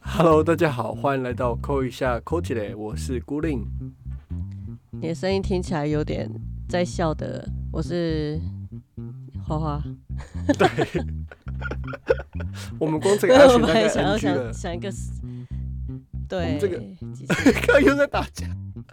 [0.00, 3.66] Hello，大家好，欢迎来到扣一下扣起来，我是孤令。
[4.92, 6.30] 你的声音听起来有点
[6.68, 8.40] 在笑的，我是
[9.44, 9.82] 花花。
[10.56, 10.68] 对，
[12.78, 14.90] 我们光这个我安全大概本来想要 NG 了想，想一个，
[16.28, 16.82] 对，们这个
[17.66, 18.46] 刚又在打架，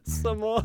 [0.06, 0.62] 什么？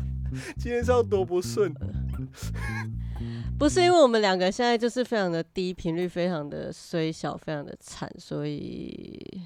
[0.57, 1.73] 今天是要多不顺？
[3.57, 9.41] 不是因为我们两个现在就是非常的低频率，非常的衰小，非常的惨，所以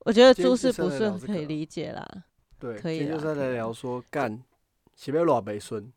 [0.00, 2.06] 我觉得诸事不顺可以理解啦。
[2.58, 3.54] 对，可以今天就是在啦可以。
[3.54, 4.42] 聊说干，
[4.94, 5.92] 前面偌没顺，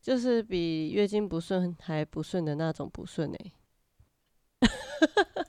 [0.00, 3.52] 就是比月经不顺还不顺的那种不顺哎、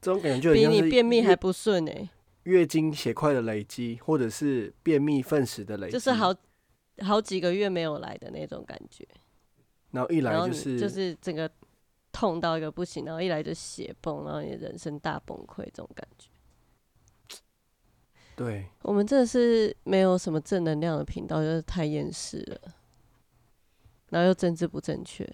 [0.00, 2.10] 这种感觉就很比你便秘还不顺哎、
[2.44, 6.34] 月经血块的累积，或者是便秘粪屎的累积，就是好
[6.98, 9.06] 好几个月没有来的那种感觉。
[9.90, 11.50] 然后一来就是就是整个
[12.10, 16.28] 痛到一个不行，然后一来就血崩，然后你人生大崩溃这种感觉。
[18.34, 22.74] 对，我们真的是没有什么正能量的频道，就是太厌世了，
[24.08, 25.28] 然后又政治不正确。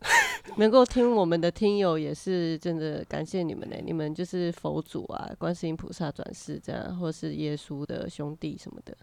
[0.58, 8.94] 能够听我们的听友也是真的感谢你们呢、你们就是佛祖啊、观世音菩萨转世这样，或是耶稣的兄弟什么的，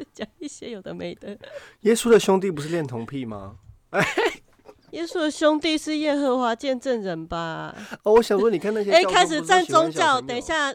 [0.12, 1.38] 讲一些有的没的。
[1.80, 3.56] 耶稣的兄弟不是恋童癖吗？
[4.92, 7.74] 耶稣的兄弟是耶和华见证人吧？
[8.04, 10.72] 哦，我想说，你看那些哎、开始站宗教，等一，下，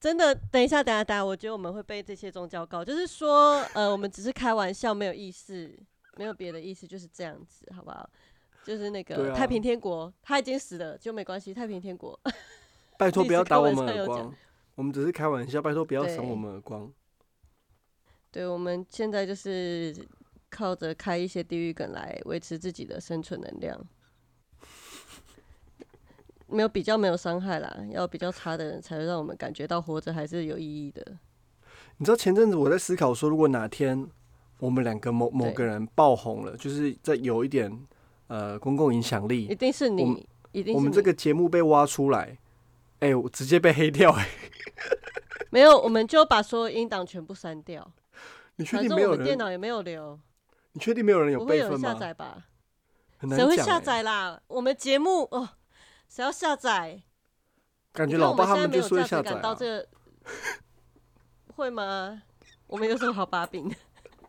[0.00, 5.70] 真的，等一下，等一下，等一下，我觉得我们会被这些宗教告，就是说，呃，我们只是开玩笑，没有意思，
[6.16, 8.08] 没有别的意思，就是这样子，好不好？
[8.64, 11.52] 就是那个太平天国，他已经死了，就没关系。
[11.52, 12.18] 太平天国，
[12.98, 14.34] 拜托 不要打我们耳光，
[14.74, 16.90] 我们只是开玩笑，拜托不要赏我们耳光。
[18.30, 19.94] 对，我们现在就是
[20.50, 23.78] 靠着开一些地狱梗来维持自己的生存能量。
[26.46, 27.76] 没有比较，没有伤害啦。
[27.90, 31.04] 要比较差的人，才会让我们感觉到活着还是有意义的。
[31.98, 34.08] 你知道前阵子我在思考说，如果哪天
[34.58, 37.70] 我们两个某某个人爆红了，就是在有一点
[38.28, 42.38] 呃公共影响力一力，定是你，一定我们这个节目被挖出来，
[43.00, 44.28] 哎、我直接被黑掉、哎，
[45.50, 47.92] 没有，我们就把所有音档全部删掉。
[48.58, 49.12] 你确反正定没有人？
[49.12, 50.18] 我们电脑也没有留，
[50.72, 51.94] 你确定没有人有不会有人下？
[51.94, 52.44] 载吧？
[53.16, 54.42] 很难讲、谁会下哎载啦？
[54.48, 55.48] 我们节目哦，
[56.08, 57.00] 谁要下载？
[57.92, 59.54] 感觉老爸他们我们现在没就是会下载、有价值感到啊。
[59.58, 59.88] 这个，
[61.54, 62.22] 会吗？
[62.66, 63.76] 我们有什么好把柄的？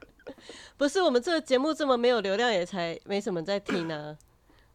[0.77, 4.17] 不是，我们这个节目这么没有流量，也才没什么在听啊。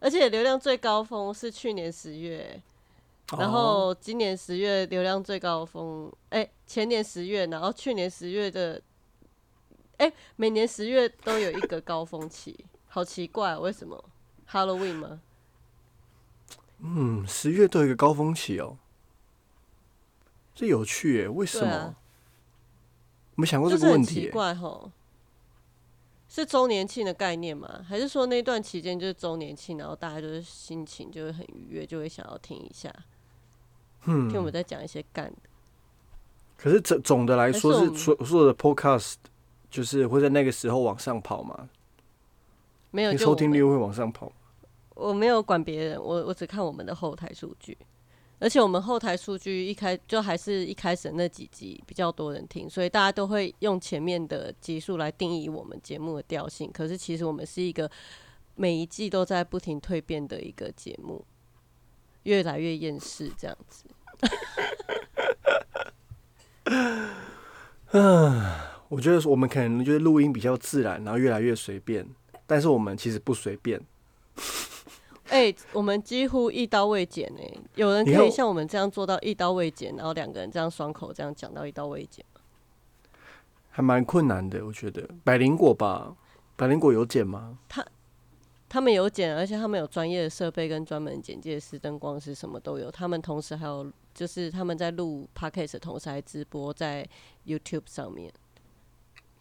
[0.01, 2.61] 而且流量最高峰是去年十月，
[3.39, 8.83] 然哦后今年十月流量最高峰，哎、前年十月，然后去年十月的，
[9.99, 14.05] 哎、每年十月都有一个高峰期，好奇怪，为什么
[14.51, 15.21] ？Halloween 吗？
[16.79, 18.77] 嗯，十月都有一个高峰期哦，
[20.55, 21.97] 这有趣耶，为什么？
[23.37, 24.31] 没想过这个问题耶。
[24.31, 24.91] 怪吼，
[26.29, 27.85] 是周年庆的概念吗？
[27.89, 32.93] 还是说那段期间就是周年庆，然后大家就是心情就会很愉悦，就会想要听一下，
[34.05, 35.49] 嗯听我们在讲一些干的？
[36.57, 39.17] 可是总总的来说是所有的 podcast
[39.75, 41.69] 就是会在那个时候往上跑吗，
[42.93, 44.31] 没有，你收听率会往上跑。
[44.95, 47.77] 我没有管别人，我我只看我们的后台数据，
[48.39, 56.71] 而且我们后台数据一开就还是一开始那几集比较多人听，所以大家都会用前面的集数来定义我们节目的调性。
[56.73, 57.91] 可是其实我们是一个
[58.55, 61.25] 每一季都在不停蜕变的一个节目，
[62.23, 63.87] 越来越厌世这样子。
[68.95, 72.07] 我觉得我们可能就是录音比较自然，然后越来越随便，
[72.47, 73.81] 但是我们其实不随便。
[75.31, 82.41] 哎、我们几乎一刀未剪哎、有人可以像我们这样做到一刀未剪，然后两个人这样双口这样讲到一刀未剪吗？
[83.71, 85.09] 还蛮困难的，我觉得。
[85.25, 86.15] 百灵果吧，
[86.55, 87.59] 百灵果有剪吗？
[87.69, 87.85] 他
[88.69, 92.89] 他们有剪，而且他们有专业的设备跟专门剪接师、灯光师，什么都有。
[92.89, 97.05] 他们同时还有，就是他们在录 podcast 的同时还直播在
[97.47, 98.33] YouTube 上面，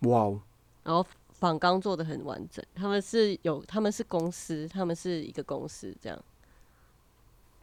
[0.04, 0.42] 哇哦，
[0.84, 2.64] 然后仿纲做的很完整。
[2.74, 6.20] 他们是有，他们是公司，他们是一个公司这样。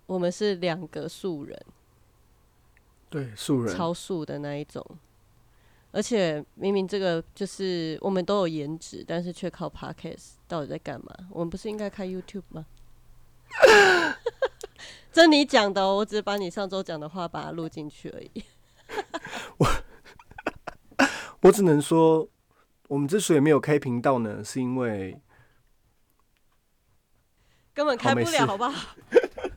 [0.06, 1.58] 我们是两个素人，
[3.08, 3.76] 对，素人。
[3.76, 4.84] 超素的那一种。
[5.92, 11.12] 而且明明这个就是我们都有颜值，但是却靠 podcast，到底在干嘛？
[11.30, 12.66] 我们不是应该开 YouTube 吗？
[15.12, 18.44] 这你讲的、哦，我只是把你上周讲的话把它录进去而已。
[19.58, 19.66] 我
[21.52, 22.28] 只能说，
[22.88, 25.20] 我们之所以没有开频道呢，是因为
[27.72, 28.96] 根本开不了，好不好？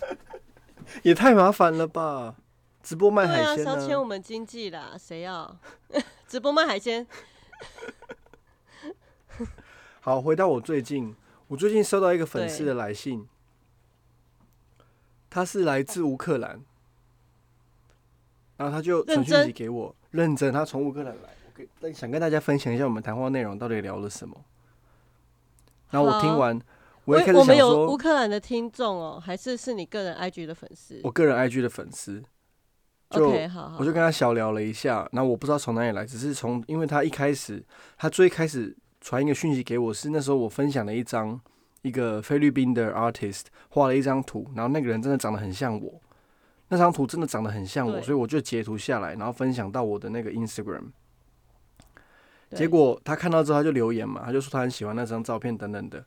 [1.02, 2.36] 也太麻烦了吧？
[2.84, 4.06] 直播卖海鲜想欠我？
[4.06, 5.60] 们经济啦，谁要
[6.28, 7.08] 直播卖海鲜？
[10.00, 11.16] 好，回到我最近，
[11.48, 13.28] 我最近收到一个粉丝的来信，
[15.30, 16.62] 他是来自乌克兰，
[18.58, 21.30] 然后他就传讯息给我，认真，他从乌克兰来，
[21.94, 24.36] 想跟大家分享一下我们谈话内容到底聊了什么。
[25.92, 26.60] 然后我听完，
[27.06, 32.24] 我一开始想我们有乌，克兰的听众哦，还是是你个人 IG 的粉丝我个人 IG 的粉丝，
[33.12, 37.64] 就？OK，好好，我就跟他小聊了一下，然后我不知道从哪里来，只是从因为他一开始，
[37.96, 41.40] 他最开始传一个讯息给我是那时候我分享了一张
[41.84, 46.02] 一个菲律宾的 artist 画了一张图，然后那个人真的长得很像我，
[46.70, 50.86] 那张图真的长得很像我，所以我就截图下来，然后分享到我的那个 Instagram。
[52.54, 55.98] 对结果他看到之后他就留言嘛，他就说他很喜欢那张照片等等的，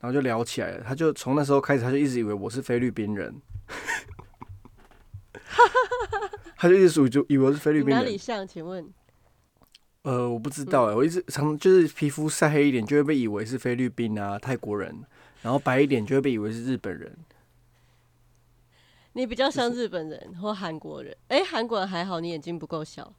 [0.00, 0.84] 然后就聊起来了。
[0.86, 3.34] 他就从那时候开始，他就一直以为我是菲律宾人，
[6.56, 7.98] 他就一直就以为我是菲律宾人。
[7.98, 8.46] 哪里像？
[8.46, 8.92] 请问？
[10.02, 14.94] 呃，我不知道哎、我一直常就是皮肤晒黑一点就会被以为是菲律宾啊、泰国人，
[15.40, 17.16] 然后白一点就会被以为是日本人。
[19.14, 21.16] 你比较像日本人或韩国人？
[21.28, 23.14] 哎、韩国人还好，你眼睛不够小，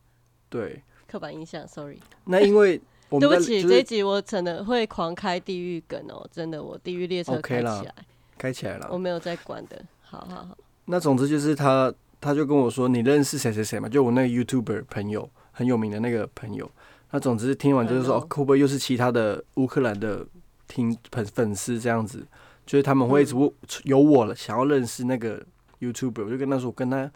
[0.47, 1.99] 对，刻板印象，sorry。
[2.25, 2.79] 那因为
[3.09, 7.93] 我们对不起，就是这一集我可能会狂开地狱梗哦，真的，我地狱列车开起来
[8.37, 8.97] 开起来了我。
[8.97, 9.81] 没有在管的。
[10.01, 16.69] 好好好，那总之就是他，他就跟我说你认识谁谁谁嘛，就我那个 YouTuber 朋友很有名的那个朋友。
[17.11, 20.25] 那总之听完就是说，会不会又是其他的乌克兰的
[20.67, 22.25] 听粉粉丝这样子？
[22.65, 23.51] 就是他们会一直问
[23.83, 25.39] 有我了，想要认识那个
[25.79, 27.11] YouTuber，我就跟他说，我跟他，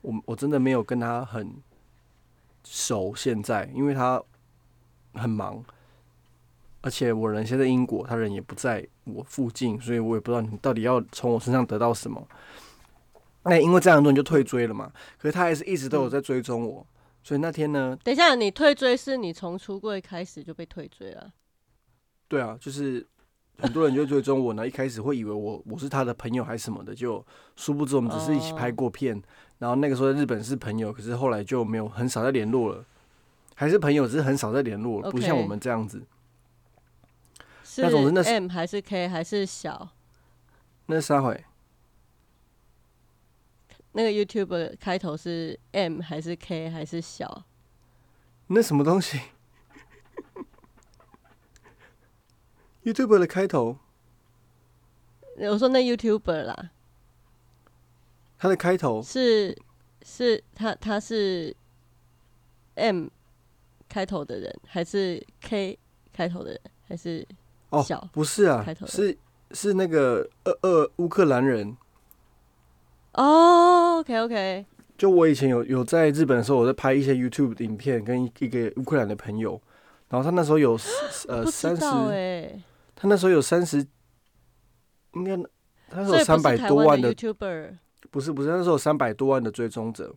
[0.00, 1.54] 我我真的没有跟他很
[2.66, 4.22] 熟，现在因为他
[5.14, 5.64] 很忙，
[6.80, 12.26] 而且我人现在在英国，他人也不在我附近，所以我也不知道你到底要从我身上得到什么。
[13.44, 16.86] 那因为这样很多人就退追了嘛，可是他还是一直都有在追踪我，
[17.22, 21.30] 所以那天呢，等一下，你退追是你从出柜开始就被退追了？
[22.26, 23.06] 对啊，就是
[23.58, 27.24] 很多人就追踪我呢，一开始会以为我我是他的朋友还是什么的，就
[27.54, 29.22] 殊不知我们只是一起拍过片，
[29.58, 32.84] 然后那个时候在日本是朋友，可是后来就没有很少再联络了，
[33.54, 36.02] 还是朋友，只是很少再联络了，不像我们这样子。
[37.62, 39.90] 是那总之那是 M 还是 K 还是小？
[40.86, 41.44] 那是啥回？
[43.92, 47.44] 那个 YouTube 开头是 M 还是 K 还是小？
[48.48, 49.20] 那什么东西？
[52.84, 53.78] YouTube 的开头，
[55.38, 56.70] 我说那 YouTuber 啦，
[58.44, 59.56] 它的开头是
[60.04, 61.56] 是他他是
[62.74, 63.06] M
[63.88, 65.78] 开头的人，还是 K
[66.12, 67.26] 开头的人，还是
[67.70, 69.16] 哦小，不是啊开头，的是
[69.52, 71.74] 是那个呃呃乌克兰人。
[73.14, 74.66] 哦，OK OK，
[74.98, 79.58] 就我以前有有在日本的时候，我在拍一些 YouTube 的影片，跟一一个乌克兰的朋友，
[80.10, 80.78] 然后他那时候有
[81.28, 81.80] 呃三十，
[82.94, 83.78] 他那时候有三十，
[85.14, 85.34] 应该
[85.88, 87.78] 他有三百多万的，YouTuber。
[88.14, 90.14] 不是不是，那时候有三百多万的追踪者，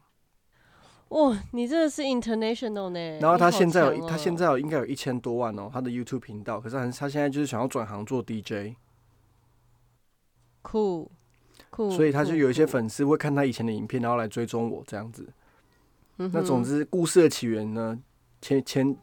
[1.08, 3.00] 哇，你这个是 international 呢。
[3.20, 8.76] 然后他现在有、他现在有应该有一千多万哦，他的 YouTube 频道，可是他他现在就是想要转行做 DJ，
[10.62, 11.10] 酷
[11.72, 12.68] 酷，所以他就有一些。
[12.68, 15.28] 粉丝会看他以前的影片，然后来追踪我这样子。
[16.18, 17.98] 嗯那总之，故事的起源呢，
[18.40, 18.96] 前前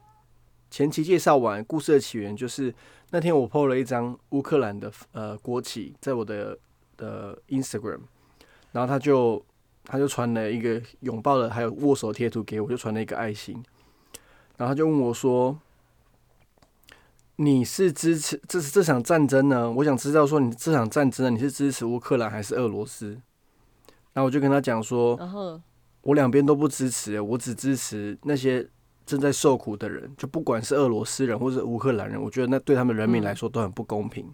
[0.70, 2.72] 前期介绍完，故事的起源就是
[3.10, 6.56] 那天我 PO 了一张乌克兰的呃国旗在我的
[6.96, 8.02] 的 Instagram，
[8.74, 9.42] 然后他就
[9.84, 13.54] 他就传了一个拥抱的还有握手贴图给我，就传了一个爱心，
[14.58, 15.58] 然后他就问我说。
[17.36, 19.68] 你是支持这这场战争呢？
[19.68, 23.08] 我想知道说你这场战争呢，你是支持乌克兰还是俄罗斯？
[24.12, 25.60] 然后我就跟他讲说，然后
[26.02, 28.64] 我两边都不支持，我只支持那些
[29.04, 34.32] 正在受苦的人，就不管是俄罗斯人或者乌克兰人，我觉得那对他们人民来说都很不公平，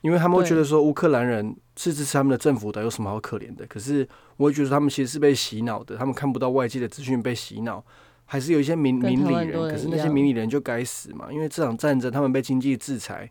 [0.00, 3.66] 因为他们会觉得说乌克兰人是支持他们的政府的，有什么好可怜的？
[3.66, 7.84] 可是我会觉得他们其实是被洗脑的，他们看不到外界的资讯被洗脑，
[8.24, 13.28] 还是有一些明跟明理人，可是那些明理人就该死嘛，因为这场战争他们被经济制裁，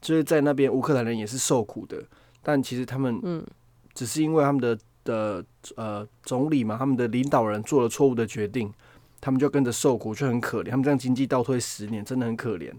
[0.00, 2.02] 就是在那边乌克兰人也是受苦的，
[2.42, 3.44] 但其实他们嗯，
[3.92, 5.44] 只是因为他们的的
[5.76, 8.72] 呃总理嘛，他们的领导人做了错误的决定，
[9.20, 10.70] 他们就跟着受苦，就很可怜。
[10.70, 12.72] 他们这样经济倒退十年，真的很可怜。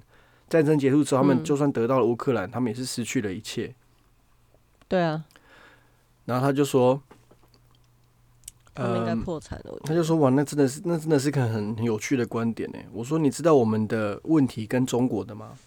[0.50, 3.74] 战争结束之后，他们嗯就算得到了乌克兰，他们也是失去了一切。
[4.88, 5.24] 对啊，
[6.26, 7.02] 然后他就说，
[8.74, 9.80] 他们应该嗯破产了。
[9.84, 12.80] 他就说哇，那真的是那真的是个很很有趣的观点呢。
[12.92, 15.58] 我说你知道我们的问题跟中国的吗？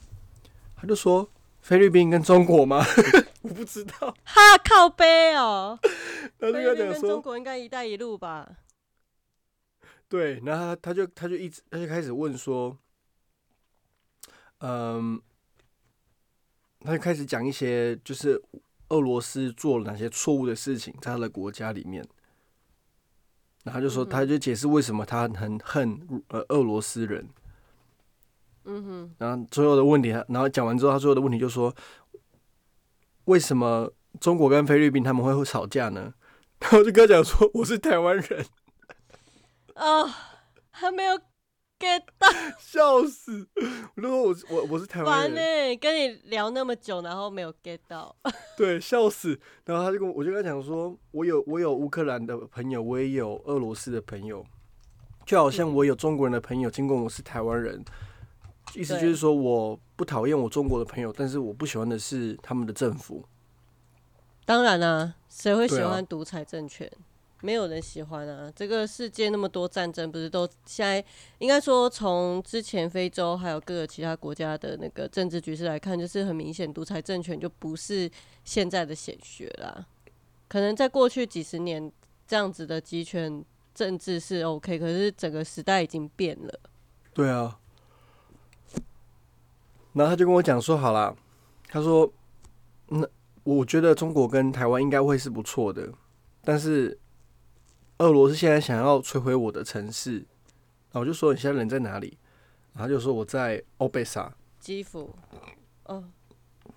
[0.77, 1.29] 他就说
[1.61, 2.85] 菲律宾跟中国吗？
[3.43, 4.15] 我不知道。
[4.25, 5.79] 哈靠背哦，
[6.41, 8.49] 他就菲律宾跟中国应该“一带一路”吧？
[10.09, 12.77] 对，然后他他就他就一直他就开始问说，
[14.65, 15.21] 嗯，
[16.83, 18.41] 他就开始讲一些就是
[18.91, 22.07] 俄罗斯做了哪些错误的事情在他的国家里面，
[23.65, 27.29] 然后就说他就解释为什么他很恨呃俄罗斯人，
[28.65, 31.75] 嗯哼，然后最后的问题，然后讲完之后，他最后的问题就说，
[33.25, 36.15] 为什么中国跟菲律宾他们会会吵架呢？
[36.63, 38.47] 然后就跟他讲说，我是台湾人，
[39.75, 40.09] 哦，
[40.71, 41.19] 还没有
[41.83, 42.29] get 到，
[42.61, 43.45] 笑死！
[43.97, 48.15] 我就说我我我是台湾人跟你聊那么久，然后没有 get 到。
[48.57, 49.39] 对，笑死。
[49.65, 54.47] 然后他就跟我，我就跟他讲说，我有我有乌克兰的朋友，我也有俄罗斯的朋友，
[55.27, 57.85] 就好像我有中国人的朋友，尽管我是台湾人，
[58.77, 63.25] 意思就是说我不讨厌我中国的朋友，但是我不喜欢的是他们的政府。
[64.45, 66.91] 当然啦、谁会喜欢独裁政权？
[67.43, 68.51] 没有人喜欢啊！
[68.55, 71.05] 这个世界那么多战争，不是都现在
[71.39, 78.11] 应该说从之前非洲还有各个其他国家的那个政治局势来看，就是很明显，独裁政权就不是
[78.45, 79.85] 现在的显学啦。
[80.49, 81.91] 可能在过去几十年，
[82.27, 83.45] 这样子的集权
[83.75, 86.61] 政治是 OK，可是整个时代已经变了。
[87.13, 87.59] 对啊，
[89.95, 91.15] 然后他就跟我讲说，好啦，
[91.69, 92.11] 他说，
[92.89, 93.07] 那
[93.43, 95.93] 我觉得中国跟台湾应该会是不错的，
[96.45, 96.97] 但是
[97.99, 102.19] 俄罗斯现在想要摧毁我的城市，然后我就说你现在人在哪里？
[102.75, 105.15] 然后他就说我在欧贝萨，基辅，
[105.85, 106.03] 哦，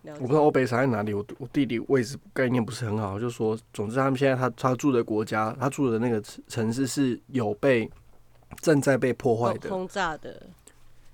[0.03, 7.89] 我不知道欧贝萨在哪里，我我地理位置概念不是很好，我就说，总之他们现在他他住的国家，他住的那个城城市是有被
[8.61, 10.45] 正在被破坏的，轰轰炸的，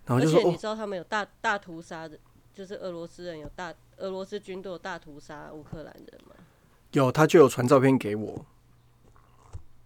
[0.06, 2.18] 然后就说你，知道他们有大大屠杀的，
[2.54, 6.34] 就是俄罗斯人有大俄罗斯军队有大屠杀乌克兰人吗？
[6.94, 8.46] 有他就有传照片给我，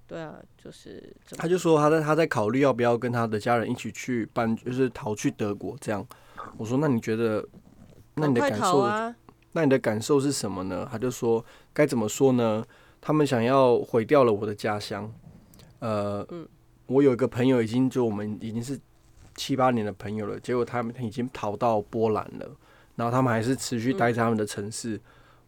[0.07, 6.05] 对啊，就是他就说他在他在考虑要不要跟他的家人一起去搬，就是逃去德国这样。
[6.57, 7.43] 我说那你觉得，
[8.13, 9.15] 那你的感受，啊！
[9.53, 10.87] 那你的感受是什么呢？
[10.91, 11.43] 他就说
[11.73, 12.63] 该怎么说呢？
[13.01, 15.11] 他们想要毁掉了我的家乡。
[15.79, 16.47] 呃，嗯
[16.85, 18.79] 我有一个朋友已经就我们已经是
[19.33, 22.47] 七八年的朋友了，结果他们已经逃到波兰了，
[22.95, 25.01] 然后他们还是持续待在他们的城市。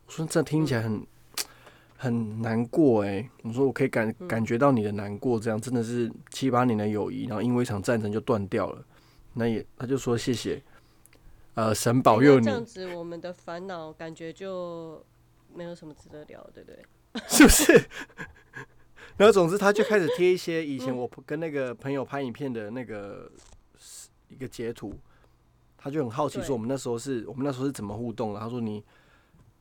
[0.08, 1.06] 我说这听起来很。
[1.98, 8.86] 很难过哎、我说我可以感嗯感觉到你的难过，这样真的是七八年的友谊，然后因为一场战争就断掉了。
[9.34, 10.62] 那也他就说谢谢，
[11.56, 15.04] 呃，神保佑你这，样子，我们的烦恼感觉就
[15.54, 16.80] 没有什么值得聊，对不对？
[17.28, 17.74] 是不是？
[19.18, 23.32] 然后总之他就开始贴一些以前我跟那个朋友拍影片的那个
[24.28, 24.94] 一个截图，
[25.76, 28.40] 他就很好奇说我们那时候是我们那时候是怎么互动的？
[28.40, 28.84] 他说你，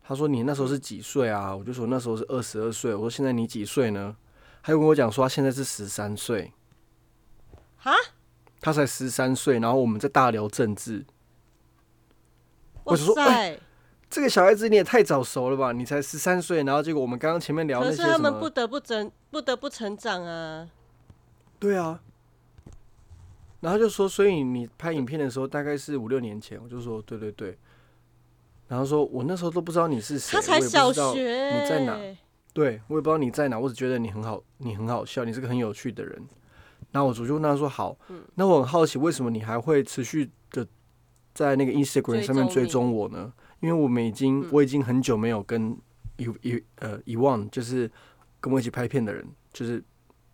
[0.06, 1.54] 他说你那时候是几岁啊？
[1.54, 2.94] 我就说那时候是二十二岁。
[2.94, 4.14] 我说现在你几岁呢？
[4.62, 6.52] 他又跟我讲说他现在是十三岁，
[7.76, 7.92] 哈，
[8.60, 11.04] 他才十三岁，然后我们在大聊政治。
[12.84, 13.58] 哇我就说塞！
[14.08, 15.72] 这个小孩子你也太早熟了吧？
[15.72, 18.48] 你才十三岁，然后结果我们刚刚前面聊那可些什是他们不？
[18.48, 20.68] 得不成，不得不成长啊。
[21.58, 22.00] 对啊。
[23.60, 27.58] 然后就说，所以你拍影片的时候大概是五六年前，我就说对对对。
[28.68, 31.98] 然后说我那时候都不知道你是谁，他才我也不小知道学，你在哪
[32.52, 36.20] 对我也不知道你在哪，我只觉得你很好，你很好笑，你是个很有趣的人。
[36.92, 40.66] 然后我就问他说：“好，嗯那我很好奇，为什么你还会持续的
[41.34, 43.32] 在那个 Instagram 上面追追踪踪我呢？
[43.60, 45.76] 因为我们已经、嗯我已经很久没有跟
[46.16, 47.90] 遗遗呃遗忘，就是
[48.40, 49.82] 跟我一起拍片的人，就是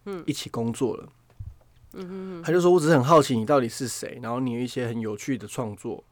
[0.05, 1.09] 嗯一起工作了。
[1.95, 6.05] 嗯哼哼，他就说：“我只是很好奇你到底是谁，然后你有一些很有趣的创作。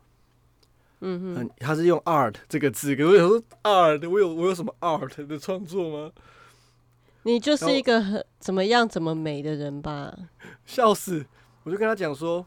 [1.01, 6.13] 嗯哼，很，他是用 art 这个字，可是我想说 art，我有我有什么 art 的创作吗？
[7.23, 10.17] 你就是一个很怎么样怎么美的人吧？
[10.65, 11.27] 笑死！
[11.65, 12.47] 我就跟他讲说，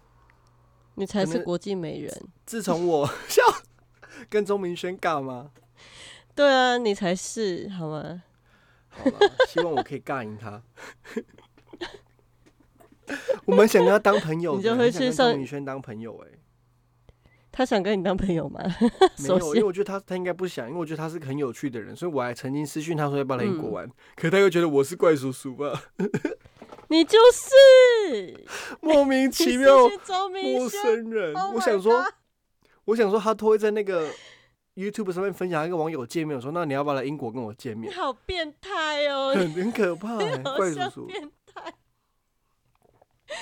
[0.96, 2.12] 你才是国际美人。
[2.46, 3.42] 自从我 笑
[4.30, 5.52] 跟钟明轩尬吗？
[6.36, 8.24] 对啊，你才是好吗？
[8.90, 10.62] 好了，希望我可以尬赢他。
[13.46, 16.28] 我们想跟他当朋友，你就会去上钟明轩当朋友哎、
[17.56, 18.60] 他想跟你当朋友吗？
[19.22, 25.84] 没有，因为我觉得他他应该不想，因为我觉得他是个很有趣的人，所以我还曾经私讯他说要不要来英国嗯玩，可他又觉得我是怪叔叔吧，
[26.90, 28.44] 你就是
[28.82, 30.68] 莫名其妙陌。
[30.68, 31.36] 生人。
[31.36, 32.04] Oh 我想说
[32.86, 34.10] 我想说他都会在那个
[34.76, 37.94] YouTube 上面分享一个网友见面，我说那你要不要来英国跟我见你面？
[37.94, 39.32] 好变态哦！
[39.38, 41.06] 很很可怕、欸，怪叔叔。
[41.06, 41.74] 变态，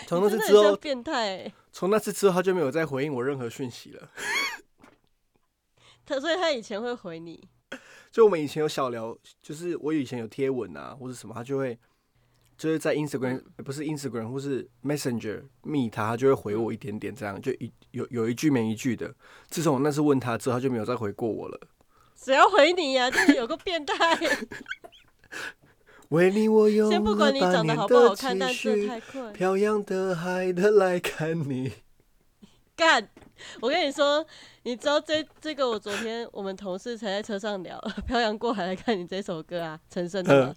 [0.06, 1.53] 从那次之后，变态欸。
[1.72, 4.12] 从那次之后他就没有再回应我任何讯息了。
[6.06, 7.48] 他所以他以前会回你，
[8.12, 11.78] 就我们以前有小聊，就是我以前有贴文啊，或者什么，他就会
[12.58, 19.16] 就是在 Instagram、不是 Instagram 或是 Messenger 密他，他就会回我一点点，这样就一有有一句没一句的。
[19.50, 21.60] 自从我那次问他之后，他就没有再回过我了。
[22.16, 23.96] 谁要回你呀、就是有个变态。
[26.12, 29.32] 为你我用先不管你长得好不好看，但积这蓄，太快。
[29.32, 31.72] 漂洋的海的来看你。
[32.75, 33.08] 干！
[33.60, 34.25] 我跟你说，
[34.63, 40.56] 你知道这这个我昨天我们同事才在车上聊《漂洋过海来看你》这首歌啊，陈升的嘛。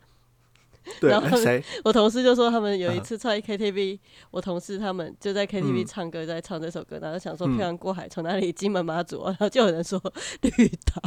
[1.01, 1.39] 对，然后？
[1.85, 3.99] 我同事就说他们有一嗯次唱 KTV，、
[4.31, 9.99] 我同事他们就在 KTV 嗯唱歌，在唱这首歌，然后想说嗯漂洋过海从哪里金门马祖啊，然后就有人说
[10.43, 11.03] 绿岛，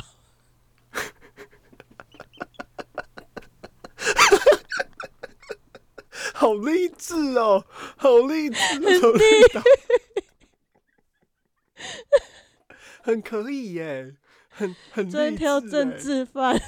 [6.34, 7.66] 好励志哦，
[7.98, 9.20] 好励志哦，从绿
[9.54, 9.62] 岛
[13.02, 14.16] 很可以耶，
[14.50, 16.60] 很很专挑政治犯，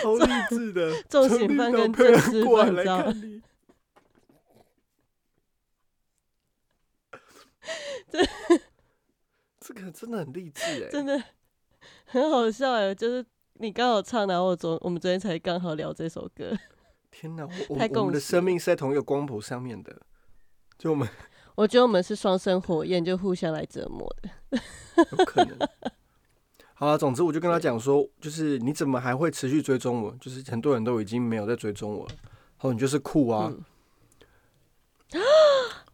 [0.00, 3.42] 超励志的， 重从刑犯跟政治犯来来犯知道看你。
[9.60, 11.22] 这个真的很励志哎，真的
[12.06, 13.24] 很好笑哎，就是
[13.60, 16.56] 你刚好唱，然后我昨我们昨天才刚好聊这首歌，
[17.10, 17.44] 天哪！
[17.44, 20.00] 我 我太我们的生命是在同一个光谱上面的，
[20.78, 21.08] 就我们
[21.56, 24.60] 我觉得我们是双生火焰，就互相来折磨的。
[25.10, 25.58] 有可能。
[26.74, 30.14] 好了，总之我就跟他讲说，就是你怎么还会持续追踪我？
[30.20, 32.12] 就是很多人都已经没有在追踪我了。
[32.58, 35.20] 他说你就是酷啊，嗯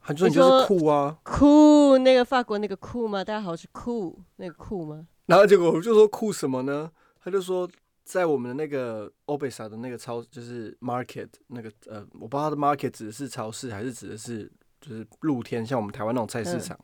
[0.02, 1.16] 他就说你就是酷啊。
[1.22, 3.24] 酷，那个法国那个酷吗？
[3.24, 5.06] 大家好，是酷那个酷吗？
[5.24, 6.92] 然后结果我就说酷什么呢？
[7.24, 7.66] 他就说
[8.04, 16.78] 在我们的那个欧贝萨的那个超，就是 market 那个呃，我不知道他的 market 指的是超市还是指的是就是露天，像我们台湾那种菜市场。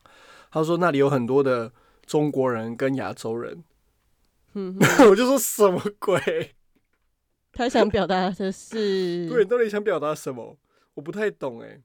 [0.50, 1.70] 他说那里有很多的
[2.06, 3.62] 中国人跟亚洲人，
[4.54, 4.76] 嗯，
[5.10, 6.54] 我就说什么鬼？
[7.52, 10.56] 他想表达的是， 对，你到底想表达什么？
[10.94, 11.82] 我不太懂哎。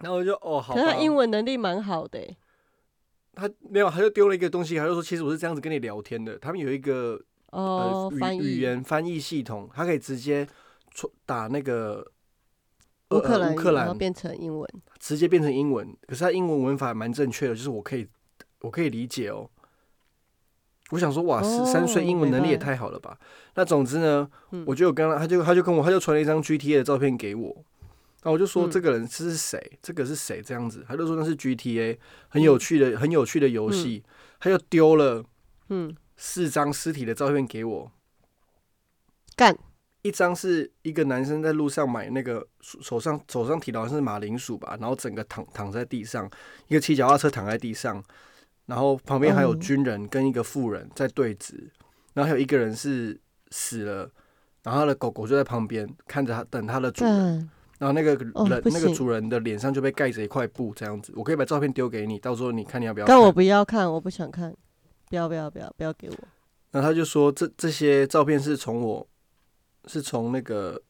[0.00, 0.80] 然后我就哦，好吧。
[0.82, 2.36] 他英文能力蛮好的欸，
[3.34, 6.38] 他没有，他就丢了一个东西，他就说其实我是这样子跟你聊天的。
[6.38, 8.40] 他们有一个哦呃，语翻译。
[8.40, 10.46] 语言翻译系统，它可以直接
[10.94, 12.10] 出打那个
[13.08, 18.06] 呃乌克兰语，呃乌克兰变成英文，直接变成英文，可是它英文文法蛮正确的，就是我可以
[18.60, 19.50] 我可以理解哦。
[20.90, 23.16] 我想说，哇，十哦三岁英文能力也太好了吧？
[23.54, 24.64] 那总之呢，嗯。
[24.66, 27.54] 我就有跟他，他就他就跟我，他就传了一张 GTA 的照片给我，
[28.22, 28.70] 然后我就说嗯。
[28.70, 29.78] 这个人是谁？
[29.80, 30.42] 这个是谁？
[30.42, 31.96] 这样子，他就说那是 GTA，
[32.28, 34.02] 很有趣的、很有趣的游戏，
[34.40, 35.24] 他就丢了
[35.68, 37.90] 嗯，四张尸体的照片给我，
[39.34, 39.56] 干，
[40.02, 46.30] 一张是一个男生在路上买那个手手上手上提的好像是马铃薯吧，然后整个躺躺在地上，
[46.68, 48.04] 一个骑脚踏车躺在地上，
[48.66, 49.60] 然后旁边还有嗯。
[49.60, 51.54] 军人跟一个妇人在对峙，
[52.12, 53.18] 然后还有一个人是
[53.50, 54.10] 死了，
[54.62, 63.16] 然后他的狗狗就在旁边看着他等他的主人，然后那个人、哦那个主人的脸上就被盖着一块布这样子，我可以把照片丢给你，到时候你看你要不要看。
[63.16, 64.54] 但我不要看，我不想看，
[65.10, 66.16] 不要不要不要不要给我，
[66.70, 69.06] 然后他就说这这些照片是从我
[69.84, 70.80] 是从那个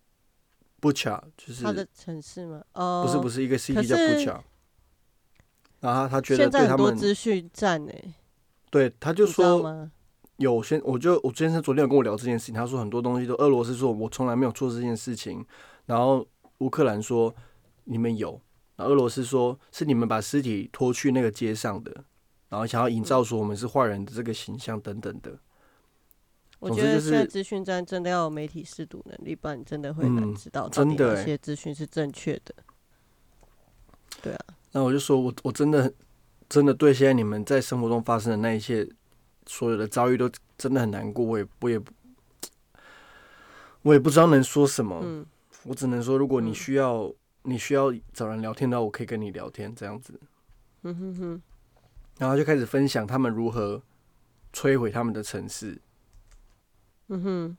[0.80, 2.62] Butcha 就是他的城市吗？
[2.74, 4.40] 哦，不是不是，一个 city 叫是 Butcha，
[5.80, 7.92] 然后他他觉得对他们资讯站呢，
[8.70, 9.90] 对他就说？
[10.36, 15.44] 有先我就我先生昨天有跟我聊这件事情，他说很多东西都俄罗斯说我从来没有做这件事情，
[15.84, 16.26] 然后
[16.60, 17.34] 乌克兰说
[17.84, 18.40] 你们有，
[18.74, 22.04] 然后俄罗斯说是你们把尸体拖去那个街上的，
[22.50, 25.38] 然后想要营造出我们是坏人的这个形象等等的。
[26.58, 32.54] 我觉得现在资讯站真的要有媒体识读能力，不然你真的会难嗯知道到底真的欸哪些资讯是正确的。
[34.20, 35.90] 对啊，那我就说我我真的
[36.50, 38.86] 真的对现在你们在生活中发生的那一些
[39.46, 41.92] 所有的遭遇都真的很难过，我也我也不
[43.82, 45.24] 我也不知道能说什么，嗯，
[45.64, 47.10] 我只能说如果你嗯需要、
[47.44, 50.20] 你需要找人聊天的话，我可以跟你聊天这样子。
[50.82, 51.42] 嗯哼哼，
[52.20, 53.82] 然后就开始分享他们如何
[54.52, 55.80] 摧毁他们的城市，
[57.08, 57.56] 嗯哼，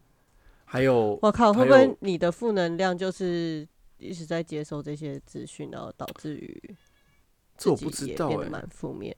[0.66, 6.76] 还有我靠，会不会你的负能量就是一直在接收这些资讯，然后导致于
[7.58, 9.18] 这我不知道哎、也变得蛮负面。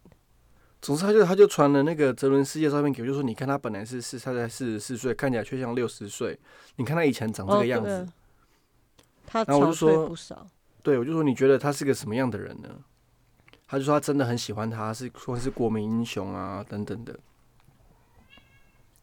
[0.82, 6.39] 总之他就他就传了那个泽伦斯基的照片给我，就说你看他本来是是他才四十四岁，看起来却像六十岁，
[6.77, 8.08] 你看他以前长这哦个样子。
[9.25, 10.10] 他然后我就说。
[10.82, 12.69] 对，我就说你觉得他是个什么样的人呢？
[13.67, 17.19] 他就说他真的很喜欢他，是说是国民英雄啊等等的。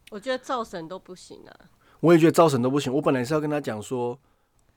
[0.09, 1.55] 我觉得造神都不行啊。
[1.99, 2.91] 我也觉得造神都不行。
[2.91, 4.17] 我本来是要跟他讲说，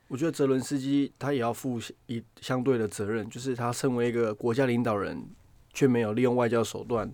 [0.07, 5.27] 我觉得泽伦斯基他也要负一相对的责任，就是他身为一个国家领导人，
[5.73, 7.11] 却没有利用外交手段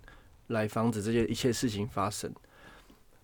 [0.48, 2.34] 来防止这些一切事情发生。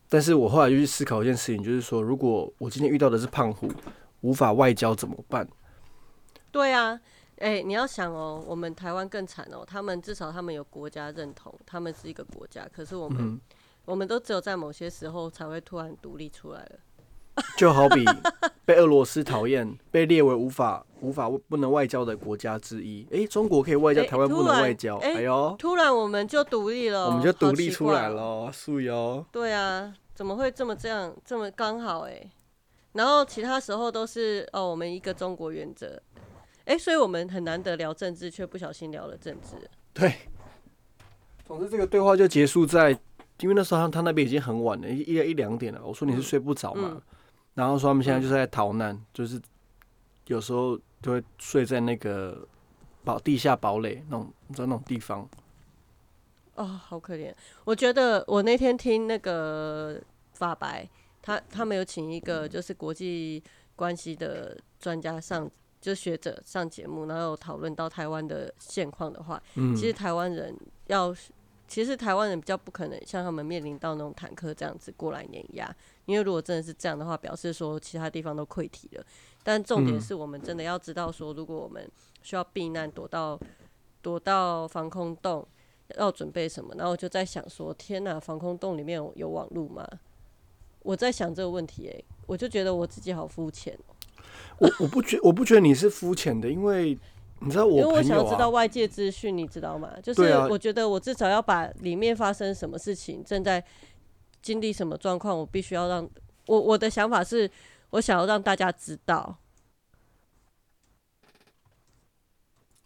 [0.08, 3.70] 但是我后来就去思考一件事情，就是说，如果我今天遇到的是胖虎，
[4.22, 5.46] 无法外交怎么办？
[6.50, 6.98] 对啊，
[7.39, 13.39] 哎、你要想哦，我们台湾更惨哦，他们至少他们有国家认同，他们是一个国家，可是我们、嗯，
[13.86, 16.71] 我们都只有在某些时候才会突然独立出来了。
[17.56, 18.04] 就好比
[18.65, 23.06] 被俄罗斯讨厌，被列为无法无法不能外交的国家之一。
[23.12, 24.97] 诶，中国可以外交，诶台湾不能外交。
[24.97, 28.10] 诶哎呦，突然我们就独立了哦，我们就独立出来。
[28.10, 29.23] 了，素哟。
[29.32, 32.32] 对啊，怎么会这么这样这么刚好哎、
[32.93, 36.02] 然后其他时候都是哦，我们一个中国原则。
[36.68, 39.56] 哎、所以我们很难得聊政治，却不小心聊了政治。
[39.94, 40.14] 对，
[41.46, 42.92] 总之这个对话就结束在，
[43.40, 45.82] 因为那时候他他那边已经很晚了，一一一两点了。
[45.84, 47.02] 我说你是睡不着嘛，嗯
[47.54, 49.42] 然后说他们现在就是在逃难，就是
[50.28, 52.48] 有时候就会睡在那个
[53.04, 55.28] 堡地下堡垒那种，你知道那种地方。
[56.54, 57.34] 哦，好可怜。
[57.64, 60.00] 我觉得我那天听那个
[60.34, 60.88] 法白，
[61.22, 63.42] 他他们有请一个就是国际
[63.76, 65.50] 关系的专家上，
[65.88, 70.54] 就学者上节目，然后讨论到台湾的现况的话，嗯，其实台湾人
[70.88, 71.15] 要，
[71.65, 75.73] 其实台湾人比较不可能像他们面临到那种坦克这样子过来碾压，
[76.04, 79.06] 因为如果真的是这样的话，表示说其他地方都溃堤了。
[79.43, 81.89] 但重点嗯是我们真的要知道说，如果我们
[82.21, 83.39] 需要避难躲到
[84.02, 85.47] 躲到防空洞，
[85.95, 86.76] 要准备什么？
[86.76, 89.88] 然后我就在想说，天哪，防空洞里面有有网路吗？
[90.82, 93.95] 我在想这个问题、诶，我就觉得我自己好肤浅哦，
[94.60, 96.97] 我我不觉我不觉得你是肤浅的，因为
[97.39, 99.91] 你知道我因为我想要知道啊，外界资讯，你知道吗？
[100.02, 103.63] 就是我觉得我至少要把里面发生什么事情，正在
[104.41, 106.10] 经历什么状况，我必须要让
[106.47, 107.50] 我我的想法是，
[107.91, 109.38] 我想要让大家知道，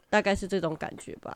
[0.10, 1.34] 大概是这种感觉吧。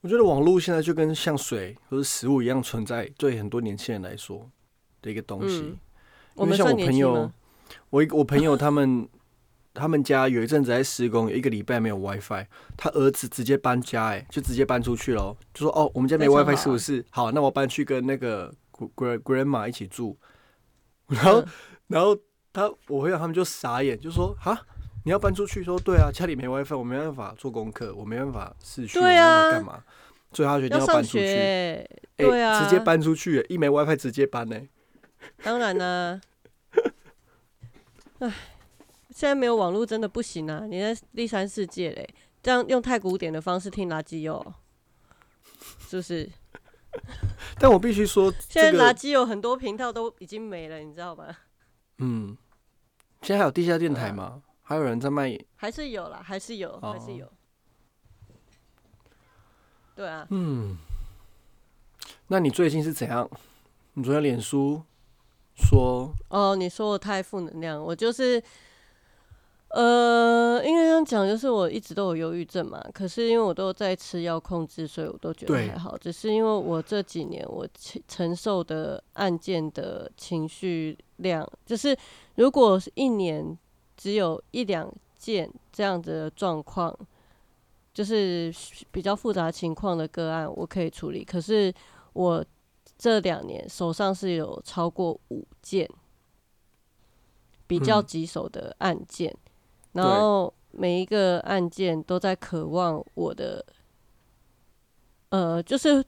[0.00, 4.48] 我觉得网络现在就跟像水或者食物一样存在，对很多年轻人来说
[5.02, 5.58] 的一个东西。
[5.60, 5.78] 嗯
[6.34, 7.28] 我因为像我朋友
[7.90, 9.08] 我一我朋友他们
[9.74, 17.04] 他们家有一阵子在施工，有一个礼拜没有 WiFi，他儿子直接搬家、哎，就直接搬出去了，就说哦，我们家没 WiFi 是不是？
[17.10, 18.52] 好，那我搬去跟那个
[18.94, 20.16] grand grandma 一起住，
[21.08, 21.46] 然后、嗯
[21.88, 22.14] 然后
[22.52, 24.58] 他我朋友他们就傻眼，就说哈。
[25.04, 25.64] 你要搬出去？
[25.64, 29.84] 说对啊，家里没 WiFi，我没办法做功课，我没办法视讯，对我没办法啊干嘛？
[30.34, 31.88] 所以他决定要搬出去。
[32.16, 34.60] 对啊，直接搬出去，一没 WiFi 直接搬呢、
[35.42, 36.20] 当然啦、
[38.20, 38.32] 唉，
[39.10, 40.66] 现在没有网络真的不行啊！
[40.66, 44.54] 你在第三世界嘞，这样用太古典的方式听垃圾哦，
[45.88, 46.28] 是不是？
[47.60, 51.36] 但我必须说，现在垃圾有很多频道都已经没了，你知道吗？
[51.98, 52.36] 嗯，
[53.22, 54.42] 现在还有地下电台吗？
[54.62, 55.38] 还有人在卖？
[55.54, 57.32] 还是有啦，还是有，还是哦有。
[59.94, 60.76] 对啊，嗯，
[62.26, 63.30] 那你最近是怎样？
[63.94, 64.82] 你昨天脸书
[65.58, 68.42] 说，哦，你说我太负能量，我就是，
[69.68, 75.98] 呃，应该这样讲，就是我一直都有忧郁症嘛，可是因为我都在吃药控制，所以我都觉得还好。
[75.98, 81.96] 只是因为我这几年我承承受的案件的情绪量，就是
[82.36, 83.58] 如果是一年
[83.96, 86.96] 只有一两件这样子的状况，
[87.92, 88.54] 就是
[88.92, 91.24] 比较复杂情况的个案，我可以处理。
[91.24, 91.72] 可是
[92.12, 92.44] 我
[92.98, 95.88] 这两年手上是有超过五件
[97.66, 99.32] 比较嗯棘手的案件，
[99.92, 103.64] 然后每一个案件都在渴望我的，
[105.28, 106.04] 呃，就是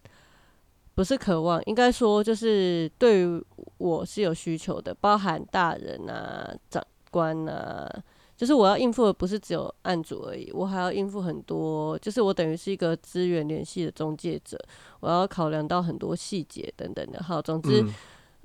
[0.94, 3.44] 不是渴望，应该说就是对于
[3.78, 8.02] 我是有需求的，包含大人啊、长官啊。
[8.40, 14.58] 就是我要应付的不是只有案主而已，我还要应付很多，就是我等于是一个资源联系的中介者，
[15.00, 17.22] 我要考量到很多细节等等的。
[17.22, 17.84] 好，总之，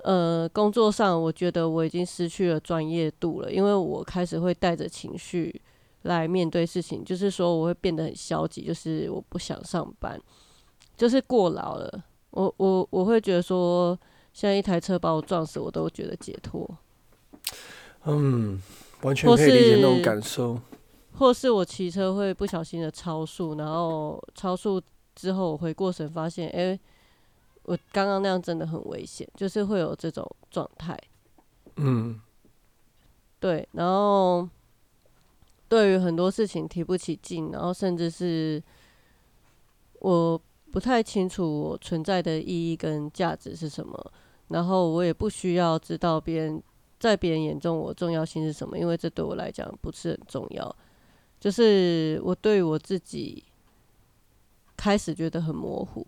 [0.04, 5.62] 嗯，呃，工作上我觉得我已经失去了专业度了，因为我开始会带着情绪
[6.02, 10.20] 来面对事情，就是说我会变得很消极，就是我不想上班，
[10.94, 12.04] 就是过劳了。
[12.32, 13.98] 我我我会觉得说，
[14.34, 16.68] 现在一台车把我撞死，我都觉得解脱，
[18.04, 18.60] 嗯，
[19.02, 20.60] 完全或可以理解那种是感受。
[21.18, 24.80] 或是我骑车会不小心的超速，然后超速
[25.14, 26.78] 之后我回过神发现，诶，
[27.62, 30.98] 我刚刚那样真的很危险，就是会有这种状态。
[31.76, 32.20] 嗯，
[33.40, 34.46] 对，然后
[35.68, 38.62] 对于很多事情提不起劲，然后甚至是
[40.00, 40.38] 我
[40.70, 44.12] 不太清楚我存在的意义跟价值是什么，
[44.48, 46.62] 然后我也不需要知道别人
[46.98, 50.76] 在别人眼中我重要性是什么，因为这对我来讲不是很重要。
[51.38, 53.44] 就是我对我自己
[54.76, 56.04] 开始觉得很模糊，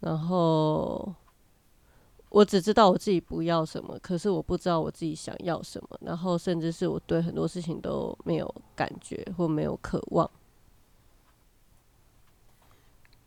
[0.00, 1.14] 然后
[2.28, 10.30] 我只知道我自己不要什么，可是我不知道我自己想要什么，然后甚至是我对很多事情都没有感觉或没有渴望。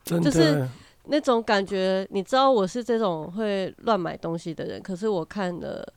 [0.04, 0.70] 真就是的，
[1.06, 5.94] 那种感觉，你知道我是这种会乱买东西的人，可是我看了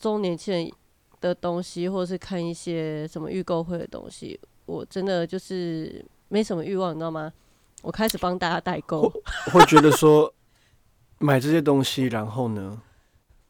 [0.00, 0.72] 周年庆
[1.20, 7.32] 的东西，或者是看一些什么预购会的东西，我真的就是没什么欲望，你知道吗？
[7.82, 9.08] 我开始帮大家代购，
[9.52, 10.34] 会觉得说
[11.18, 12.82] 买这些东西，然后呢，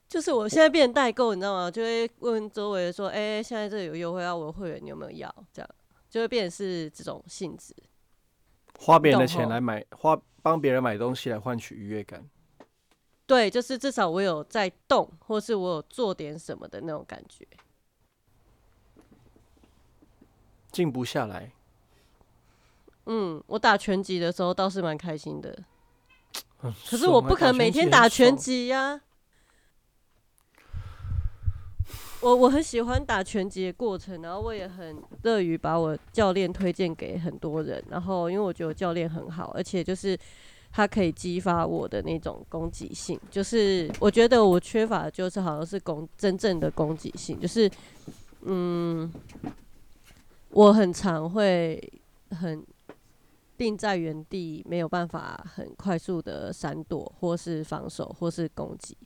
[0.09, 1.71] 就是我现在变成代购，你知道吗？
[1.71, 5.35] 就会问周围说，哎、现在这里有优惠啊，我的会员你有没有要？
[5.53, 5.71] 这样
[6.09, 7.73] 就会变成是这种性质。
[8.79, 12.25] 花别人的钱来买，花帮别人买东西来换取愉悦感。
[13.31, 17.47] 对，就是至少我有在动，或是我有做点什么的那种感觉。
[20.73, 21.53] 静不下来，
[23.07, 25.57] 嗯，我打拳击的时候倒是蛮开心的，
[26.61, 29.01] 可可是我不可能每天打拳击呀、
[32.21, 37.81] 我我很喜欢打拳击的过程，然后我也很乐于把我教练推荐给很多人。
[37.89, 40.19] 然后因为我觉得我教练很好，而且就是
[40.73, 43.19] 它可以激发我的那种攻击性。
[43.31, 47.71] 就是我觉得我缺乏的就是好像是攻真正的攻击性，就是
[48.43, 49.13] 嗯，
[50.51, 51.93] 我很常会
[52.31, 52.65] 很
[53.59, 58.97] 定在原地，没有办法很快速的闪躲，或是防守，或是攻击。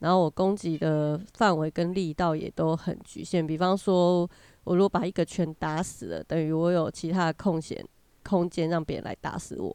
[0.00, 3.46] 然后我攻击的范围跟力道也都很局限。
[3.46, 4.28] 比方说，
[4.64, 7.82] 我如果把一个拳打死了，等于我有其他的空闲
[8.22, 9.74] 空间让别人来打死我。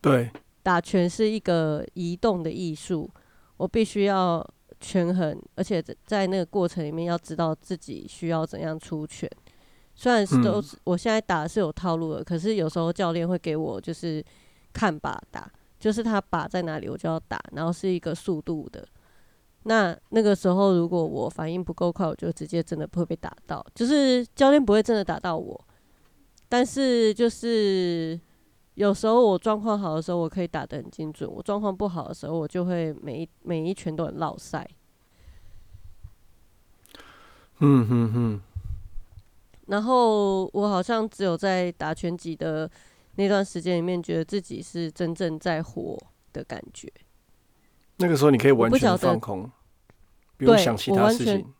[0.00, 0.30] 对，
[0.64, 3.08] 打拳是一个移动的艺术，
[3.58, 4.44] 我必须要
[4.80, 9.30] 权衡，而且在在那个过程里面要知道自己需要怎样出拳。
[9.94, 14.24] 虽然是都嗯是、我现在打是有套路的，可是有时候教练会给我就是
[14.72, 15.48] 看靶打，
[15.78, 18.84] 就是他靶在哪里我就要打，然后是一个速度的。
[19.64, 25.64] 那那个时候如果我反应不够快，我就直接真的会被打到，就是教练不会真的打到我，
[26.48, 28.18] 但是就是
[28.74, 34.68] 有时候我状况好的时候，我可以打得很精准；我状况不好的时候，我就会每一每一拳都很落塞。
[37.60, 38.40] 嗯哼哼，
[39.68, 42.68] 然后我好像只有在打拳击的
[43.14, 45.96] 那段时间里面，觉得自己是真正在活
[46.32, 46.92] 的感觉。
[47.98, 49.48] 那个时候你可以完全放空，
[50.36, 51.54] 不用对想其我完全他事情。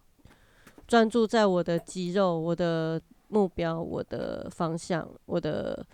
[0.89, 5.87] 专注在我的肌肉、我的目标、我的方向、我的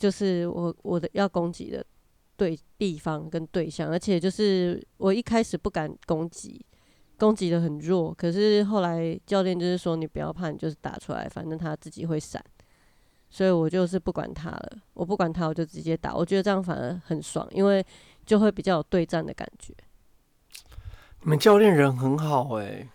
[0.00, 1.84] 就是我我的要攻击的
[2.34, 6.64] 对地方跟对象，而且就是我一开始不敢攻击，
[7.18, 12.42] 攻击的很弱，可是后来教练就是说你不要怕，你就是打出来，反正他自己会闪，
[13.28, 17.84] 所以我就是不管他了，我不管他，我就直接打，我觉得这样反而很爽，因为
[18.24, 19.74] 就会比较有对战的感觉。
[21.22, 22.88] 你们教练人很好哎、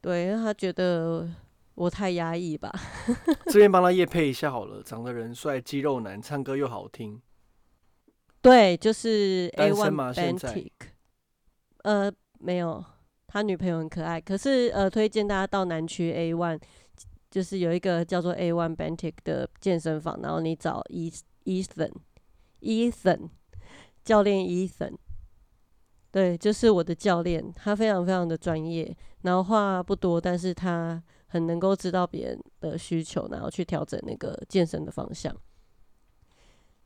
[0.00, 1.30] 对，因为他觉得
[1.74, 2.70] 我太压抑吧。
[3.46, 7.20] 这边帮他夜配一下好了，长得人帅，肌肉男，唱歌又好听。
[8.40, 10.70] 对，就是 A One Bantic，
[11.84, 12.84] 呃，没有，
[13.28, 16.60] 他女朋友很可爱，可是呃，推荐大家到南区 A One，
[17.30, 21.12] 就是有一个叫做 A One Bantic 的健身房，然后你找 E
[21.44, 23.30] Ethan，Ethan
[24.04, 24.96] 教练 Ethan，
[26.10, 31.00] 对，就是我的教练，他非常非常的专业，然后话不多，但是他
[31.32, 35.34] 很能够知道别人的需求，然后去调整那个健身的方向。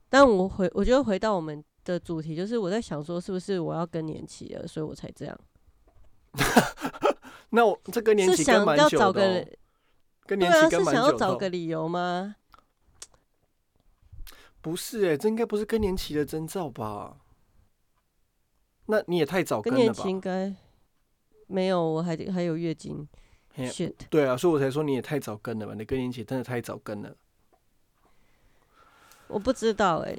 [0.08, 5.36] 但我回，我觉得回到我们的主题，就是我在想说，是不是我要更年期了，所以我才这样？
[7.50, 9.46] 那我这更年是期跟想要蛮久的、找个哦，
[10.26, 11.30] 更年期跟是想要蛮久的哦。
[11.30, 12.36] 找个理由吗？
[14.60, 17.16] 不是哎、这应该不是更年期的征兆吧？
[18.86, 20.08] 那你也太早更了吧更年期？
[20.08, 20.54] 应该
[21.48, 23.08] 没有，我还还有月经。
[24.10, 25.74] 对啊，所以我才说你也太早跟了吧？
[25.74, 27.14] 你更年期真的太早更了。
[29.28, 30.16] 我不知道哎、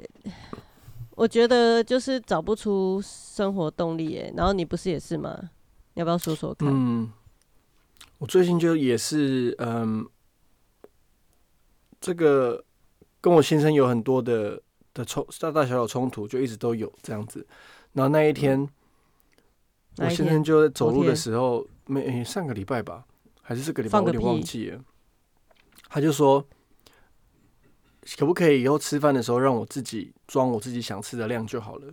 [1.12, 5.50] 我觉得就是找不出生活动力哎、然后你不是也是吗？
[5.94, 6.68] 你要不要说说看？
[6.68, 7.10] 嗯，
[8.18, 10.06] 我最近就也是，嗯，
[12.00, 12.62] 这个
[13.20, 17.46] 跟我先生有很多的的冲大大小小冲突，就一直都有这样子。
[17.94, 18.68] 然后那一天，
[19.96, 23.06] 我先生就在走路的时候，没、诶上个礼拜吧，
[23.48, 24.78] 还是这个礼拜，我有点忘记了。
[25.88, 26.46] 他就说，
[28.18, 31.90] 可不可以以后吃饭的时候让我自己装我自己想吃的量就好了？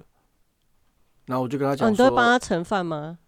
[1.27, 3.19] 然后我就跟他哦，讲说，你都会帮他盛饭吗？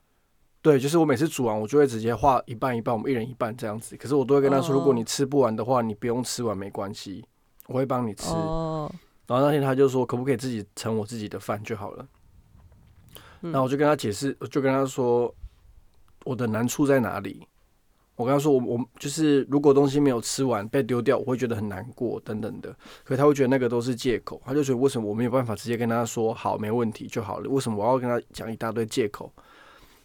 [0.61, 3.95] 对，就是我每次煮完，我就会直接画一半一半，我们一人一半这样子。
[3.95, 7.25] 可是我都会跟他说，哦如果你吃不完的话，你不用吃完没关系，
[7.67, 8.27] 我会帮你吃。
[8.31, 8.93] 哦，
[9.25, 12.05] 然后那天他就说，可不可以自己盛我自己的饭就好了？
[13.39, 15.33] 嗯然后我就跟他解释，我就跟他说
[16.25, 17.47] 我的难处在哪里。
[18.17, 22.75] 我跟他说，我我就是如果东西没有吃完被丢掉，我会觉得很难过等等的。
[23.03, 27.47] 可是他会觉得那个都是借口，他就觉得为什么我没有办法直接跟他说好没问题就好了？
[27.47, 29.31] 为什么我要跟他讲一大堆借口？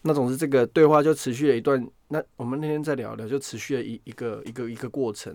[0.02, 5.34] 那总之这个对话就持续了一段，那我们那天再聊聊，就持续了一一个一个一个过程，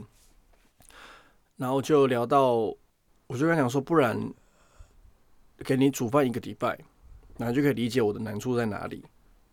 [1.55, 2.53] 然后就聊到，
[3.25, 4.21] 我就跟他讲说，不然
[5.65, 6.77] 给你煮饭一个礼拜，
[7.37, 9.03] 然后就可以理解我的难处在哪里。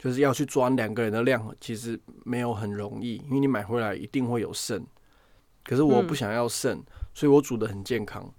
[0.05, 4.87] 就是要去抓两个人的量，其实没有很容易，因为你买回来一定会有剩。
[5.64, 8.31] 可是我不嗯想要剩，所以我煮的很健康。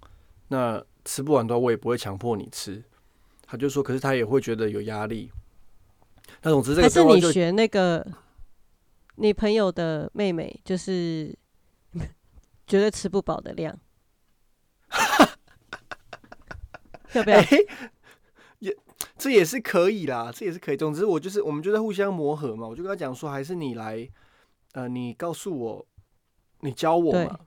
[0.46, 2.80] 那吃不完的话，我也不会强迫你吃。
[3.42, 5.28] 他就说，可是他也会觉得有压力。
[6.40, 8.06] 那总之这还是个对话就你学那个
[9.16, 11.36] 你朋友的妹妹，就是
[12.64, 13.76] 绝对吃不饱的量，
[17.12, 17.42] 要不要？
[19.18, 20.76] 这也是可以啦，这也是可以。
[20.76, 22.66] 总之，我就是我们就在互相磨合嘛。
[22.66, 24.08] 我就跟他讲说，还是你来，
[24.72, 25.86] 呃，你告诉我，
[26.60, 27.38] 你教我嘛，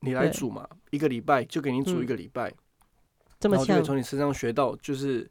[0.00, 2.52] 你来煮嘛，一个礼拜就给你煮一嗯个礼拜，
[3.40, 5.30] 这么像然后就可以，从你身上学到，就是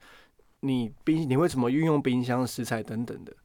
[0.62, 3.36] 你冰你会怎么运用冰箱食材等等的。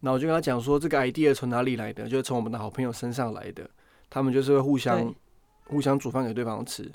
[0.00, 2.08] 然后我就跟他讲说，这个 idea 从哪里来的？
[2.08, 3.68] 就是从我们的好朋友身上来的。
[4.08, 5.12] 他们就是会互相
[5.64, 6.88] 互相煮饭给对方吃。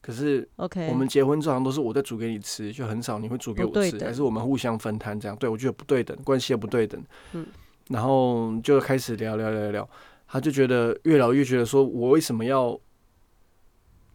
[0.00, 5.36] 可是 OK，我们结婚之后好像都是我在煮给你吃，就很少你会煮给我吃，还是我们互相分摊这样？
[5.36, 7.02] 对我觉得不对等，关系也不对等。
[7.32, 7.46] 嗯，
[7.88, 9.90] 然后就开始聊聊聊聊，
[10.26, 12.78] 他就觉得越聊越觉得说我为什么要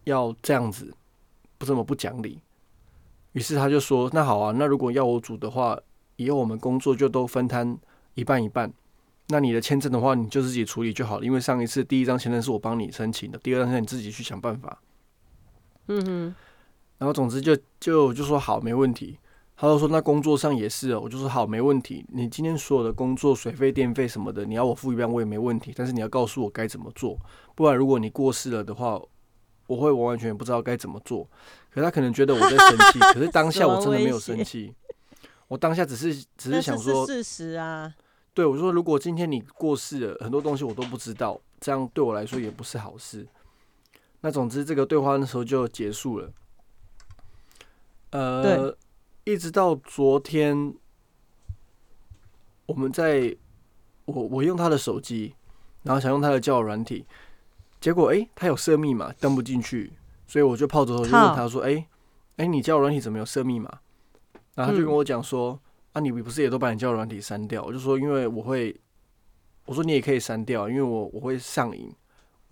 [0.04, 0.92] 要这样子，
[1.58, 2.40] 不这么不讲理。
[3.32, 5.76] 于是他就说：“那好啊，那如果要我煮的话，
[6.16, 7.76] 以后我们工作就都分摊
[8.14, 8.72] 一半一半。
[9.28, 14.80] 那你的签证的话，你就自己处理就好了，因为上一次第一张签证是我帮你申请的，第二张签证你自己去想办法。”
[15.86, 16.34] 嗯哼，
[16.98, 19.18] 然后总之就就就说好没问题。
[19.56, 22.04] 他就说那工作上也是哦，我就说好没问题。
[22.08, 27.16] 你今天所有的工作水费、电费什么的，你要我付一半我也没问题，但是你要告诉我该怎么做，
[27.54, 29.00] 不然如果你过世了的话，
[29.68, 31.22] 我会完完全全不知道该怎么做。
[31.70, 34.74] 可是他可能觉得我在生气， 可是当下我真的没有生气，
[35.46, 37.94] 我当下只是只是想说，事实啊，
[38.34, 43.24] 对我说如果今天你过世了，很多东西我都不知道，这样对我来说也不是好事。
[44.24, 46.32] 那总之这个对话那时候就结束了。
[48.08, 48.74] 呃，
[49.24, 50.74] 一直到昨天，
[52.64, 53.36] 我们在
[54.06, 55.34] 我我用他的手机，
[55.82, 57.04] 然后想用他的交友软体，
[57.82, 59.92] 结果诶，他有设密码登不进去，
[60.26, 61.86] 所以我就泡着头就问他说：“诶，
[62.36, 63.80] 诶，你交友软体怎么有设密码？”
[64.56, 65.60] 然后他就嗯跟我讲说
[65.92, 68.74] ：“啊，你不是也都把你交友软体删掉？”我就说：“因为我会，
[69.66, 71.94] 我说你也可以删掉，因为我我会上瘾，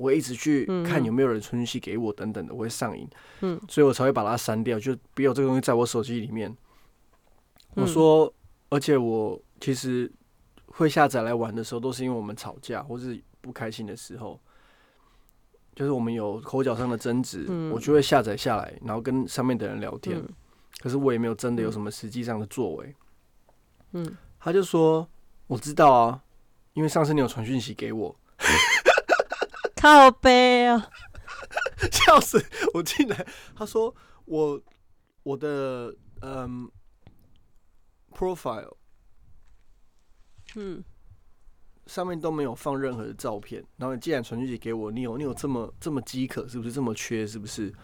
[0.03, 3.09] 我会一直去看有没有人传讯息给我等等的，我会上瘾，
[3.43, 6.53] 嗯，所以我才会把它删掉，就不有这个东西在我手机里面。”
[7.75, 8.35] 我嗯说，
[8.69, 10.11] 而且我其实
[10.67, 14.41] 会下载来玩的时候，都是因为我们吵架或是不开心的时候，
[15.77, 20.19] 就是我们有口角上的争执，嗯我就会下载下来，然后跟上面的人聊天。
[20.19, 20.29] 嗯
[20.81, 22.93] 可是我也没有真的有嗯什么实际上的作为。
[23.93, 25.07] 嗯，他就说
[25.47, 26.21] ：“我知道啊，
[26.73, 28.17] 因为上次你有传讯息给我。
[29.83, 30.89] 靠背啊，”
[31.91, 32.41] 笑死！
[32.73, 33.93] 我进来，他说
[34.27, 34.63] 我
[35.25, 36.71] 我的嗯
[38.15, 38.77] profile
[40.55, 40.85] 嗯，
[41.87, 46.73] 上面都没有放任何的照片，然后你既然传讯息给我，你有你有这么这么饥渴是不是？
[46.73, 47.75] 这么缺是不是？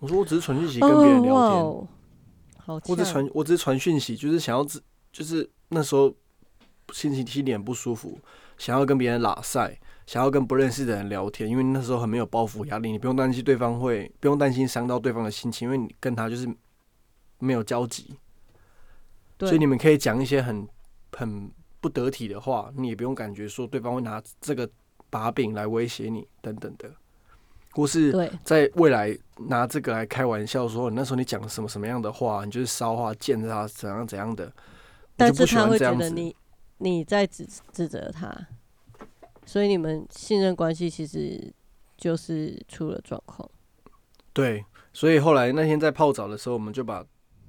[0.00, 1.88] 我说我只是传讯息跟别人聊天，哦，
[2.58, 6.14] 好我只呛传我只是传讯息，就是想要自就是那时候
[6.92, 8.20] 心情心里很不舒服，
[8.58, 16.48] 想要跟别人拉塞，想要跟不认识的人聊天，因为那时候很没有包袱压力，你不用担心对方会不用担心伤到对方的心情，因为你跟他就是
[17.40, 18.18] 没有交集，
[19.40, 20.66] 所以你们可以讲一些很
[21.12, 24.66] 很不得体的话，你也不用感觉说对方会拿这个
[25.10, 26.90] 把柄来威胁你等等的，
[27.72, 34.52] 或是对，在未来拿这个来开玩笑说，你那时候你讲什么什么样的话，你就是骚话、贱啊，怎样怎样的，我
[35.18, 35.78] 但就是他会。
[35.78, 36.34] 觉得你
[36.78, 38.34] 你在指指责他，
[39.48, 41.50] 所以你们信任关系其实
[41.96, 43.50] 就是出了状况。
[44.34, 47.02] 对，所以后来那天在泡澡的时候，我们就把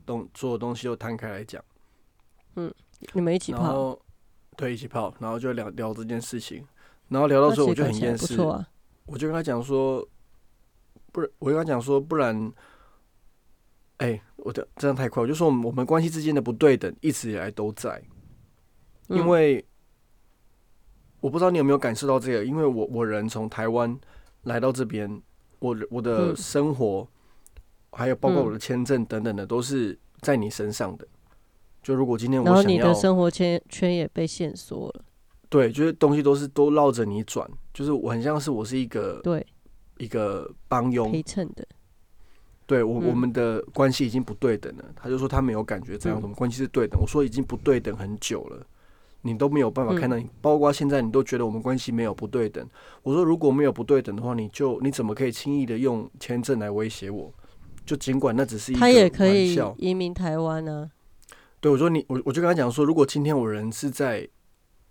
[0.06, 1.62] 东所有东西都摊开来讲，
[2.56, 2.74] 嗯
[3.12, 4.00] 你们一起泡，
[4.56, 6.66] 对一起泡，然后就聊聊这件事情，
[7.10, 8.66] 然后聊到那时候我就很厌世，啊。
[9.06, 10.08] 我就跟他讲说，
[11.12, 12.54] 不然我跟他讲说，不然，
[13.98, 18.02] 哎、我的这样太快，我就说我们我们关系之间的不对等一直以来都在，
[19.08, 19.66] 因嗯为
[21.22, 23.98] 我不知道你有没有感受到这个，因为我我人从台湾
[24.44, 25.22] 来到这边，
[25.60, 27.08] 我我的嗯生活、
[27.92, 31.08] 还有包括嗯我的签证等等的，都是在你身上的。
[31.82, 35.06] 就如果今天然后你我想要的生活圈圈也被限缩了，
[35.50, 39.46] 对，就是东西都是都绕着你转，就是我很像是我是一个对，
[39.98, 41.66] 一个帮佣，陪衬的，
[42.66, 44.86] 对我、我嗯们的关系已经不对等了。
[44.94, 47.00] 他就说他没有感觉这样，嗯我们关系是对等。
[47.00, 48.66] 我说已经不对等很久了，
[49.22, 52.66] 你都没有办法看到嗯你，包括现在你都觉得我们关系没有不对等。
[53.04, 57.34] 我说如果没有不对等的话，你就你怎么可以轻易的用签证来威胁我？
[57.86, 60.90] 就尽管那只是一个他也可玩以笑，移民台湾啊，
[61.60, 64.28] 对我说你我我就跟他讲说，如果今天我人是在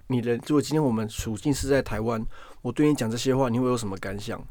[0.08, 2.24] 你的，如果今天我们处境是在台湾，
[2.60, 4.42] 我对你讲这些话，你会有什么感想？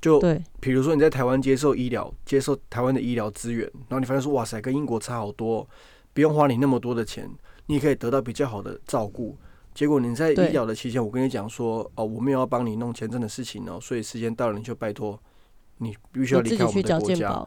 [0.00, 5.66] 就对，比如说你在台湾接受医疗，接受台湾的医疗资源，然后你发现说哇塞，跟英国差好多哦，
[6.12, 7.28] 不用花你那么多的钱，
[7.68, 9.38] 你也可以得到比较好的照顾。
[9.72, 15.16] 结果你在医疗的期间，我跟你讲说哦，我没有要帮你弄签证的事情哦，所以时间到了你就拜托
[15.76, 17.46] 你必须要离开我们的国家。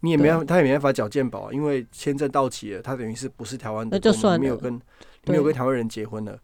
[0.00, 4.80] 你也没办法，他也没办法缴健保啊，因为签证到期了，他等于是不是台湾的那就算你没有跟你
[5.24, 6.38] 没有跟台湾人结婚了，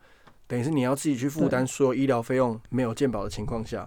[0.46, 3.86] 等于是你要自己去负担所有医疗费用，没有健保的情况下，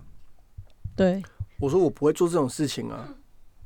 [0.96, 1.24] 对，
[1.60, 3.16] 我说我不会做这种事情啊，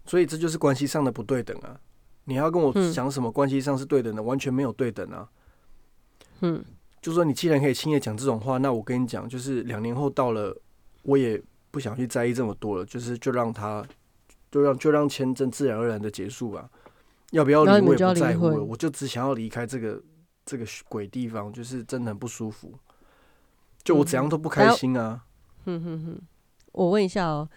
[0.05, 1.77] 所以这就是关系上的不对等啊。
[2.23, 2.93] 你要跟我嗯。
[2.93, 5.27] 讲什么关系上是对等的，完全没有对等啊。
[6.41, 6.63] 嗯，
[7.01, 10.55] 就说你既然可以轻易讲这种话，那我跟你讲，就是两年后到了，
[11.03, 13.85] 我也不想去在意这么多了，就是就让他，
[14.51, 16.69] 就让就让签证自然而然的结束吧。
[17.31, 20.01] 要不要离我也不在乎我就只想要离开这个
[20.45, 22.73] 这个鬼地方，就是真的很不舒服。
[23.83, 25.23] 就我怎样都不开心啊。
[25.65, 26.21] 哼哼哼，
[26.71, 27.47] 我问一下哦，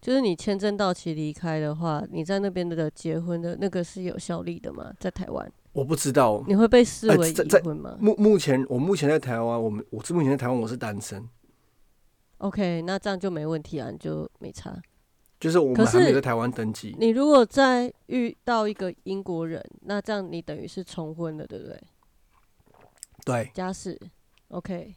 [0.00, 4.92] 就是你签证到期离开的话，你在那边的结婚的那个是有效力的吗？
[4.98, 11.26] 在台湾，我不知道，你会被视为已婚吗目目前我目前在台湾，我们我是目前在台湾我是单身
[12.38, 14.76] ，？OK，那这样就没问题啊，你就没差。
[15.40, 16.94] 就是我们还没有在台湾登记。
[17.00, 21.82] 你如果再遇到一个英国人，那这样你等于是重婚了，对不对？
[23.24, 24.00] 对，家事
[24.48, 24.94] ，OK。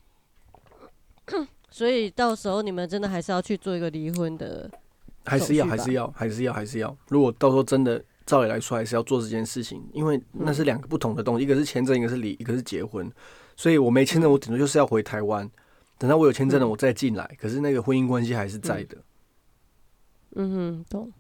[1.72, 4.70] 所以到时候你们真的还是要去做一个离婚的，
[5.24, 6.96] 还是要还是要还是要还是要。
[7.08, 13.12] 如果到时候真的照理来说，还是要做这件事情，因为那是两个不同的东西，一个是签证，一个是离，一个是结婚。
[13.56, 15.50] 所以我没签证，我顶多就是要回台湾，
[15.98, 17.38] 等到我有签证了，嗯我再进来。
[17.40, 18.98] 可是那个婚姻关系还是在的。
[20.36, 21.12] 嗯哼，懂。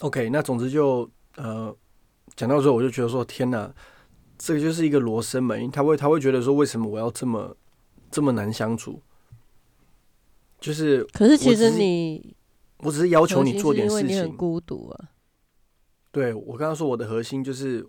[0.00, 1.74] OK，那总之就呃
[2.36, 3.72] 讲到最后，我就觉得说，天哪，
[4.36, 7.56] 这个就是一个罗生门，他会他会觉得说，为什么我要这么
[8.10, 9.00] 这么难相处？
[10.60, 12.36] 就是可是其实你
[12.78, 14.36] 我只是要求你做点事情。
[14.36, 15.10] 孤独啊。
[16.14, 17.84] 对我刚刚说我的核心就是，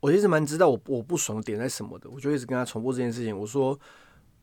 [0.00, 3.38] 我一直蛮知道我我不爽的点在什么的，我就一直跟他重复这件事情。
[3.38, 3.78] 我说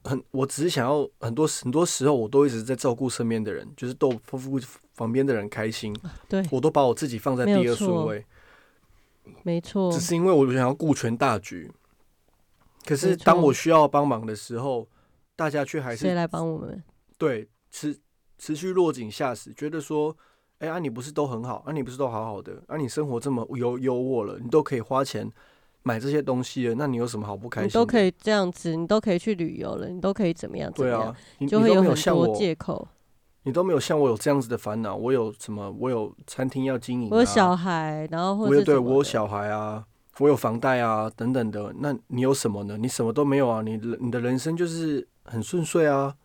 [0.04, 4.60] 很，我只是想要很多很多时候我都一直在照顾身边的人，就是逗夫妇
[4.96, 5.92] 旁边的人开心，
[6.30, 8.24] 对，我都把我自己放在第二顺位。
[9.42, 11.72] 没错只，是因为我想要顾全大局。
[12.86, 14.88] 可是当我需要帮忙的时候，
[15.36, 16.84] 大家却还是谁来帮我们？
[17.18, 17.98] 对持
[18.38, 20.16] 持续落井下石，觉得说，
[20.64, 25.30] 哎、啊你不是都很好，啊你不是都好好的，啊你生活这么优优渥了，你都可以花钱
[25.82, 27.68] 买这些东西了，那你有什么好不开心？
[27.68, 32.88] 你都可以这样子，你都可以去旅游了，你都可以怎么样怎么样，对啊，你你都就会有很没像我，多借口。
[33.44, 34.96] 你都没有像我有这样子的烦恼。
[34.96, 35.70] 我有什么？
[35.78, 39.84] 我有餐厅要经营、啊，我有小孩，然后或我有对者是什么的我有小孩啊，
[40.20, 42.78] 我有房贷啊等等的，那你有什么呢？
[42.78, 46.16] 你什么都没有啊，你的你的人生就是很顺遂啊。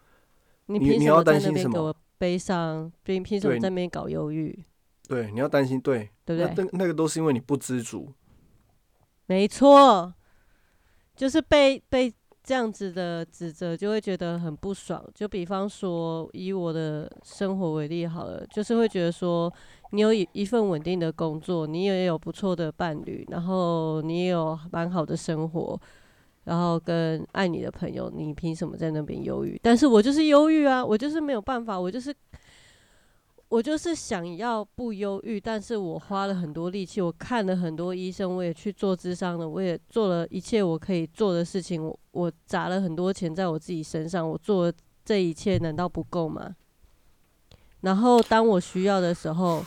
[0.67, 2.93] 你你你要担心什么悲伤？
[3.05, 4.65] 凭凭什么在那边搞忧郁？
[5.09, 6.53] 对，你要担心，对，对不对？
[6.55, 8.13] 那那那个都是因为你不知足。
[9.27, 10.13] 没错，
[11.17, 12.13] 就是被被
[12.43, 15.03] 这样子的指责，就会觉得很不爽。
[15.15, 19.53] 就比方说，以我的生活为例好了，就是会觉得说，
[19.93, 25.81] 你有一一份稳定的工作，你也有不错的伴侣，然后你也有蛮好的生活，
[26.49, 29.61] 然后跟爱你的朋友，你凭什么在那边忧郁？
[29.63, 32.13] 但是我就是忧郁啊，我就是没有办法，我就是。
[33.51, 44.73] 我就是想要不忧郁，但是我花了很多力气，我看了很多医生，我也去做智商了，我也做了一切我可以做的事情，我我砸了很多钱在我自己身上，我做了
[45.03, 46.55] 这一切，难道不够吗？
[47.81, 49.65] 然后当我需要的时候，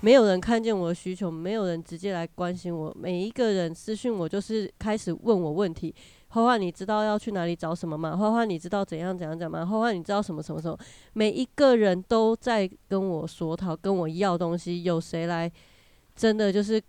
[0.00, 5.94] 没有人看见我的需求，没有人直接来关心我，每一个人私讯我就是开始问我问题，
[6.30, 8.16] 花花，你知道要去哪里找什么吗？
[8.16, 9.66] 花花，你知道怎样怎样讲吗？
[9.66, 10.78] 花花，你知道什么什么什么？
[11.12, 14.84] 每一个人都在跟我说讨，跟我要东西。
[14.84, 15.50] 有谁来
[16.14, 16.80] 真的就是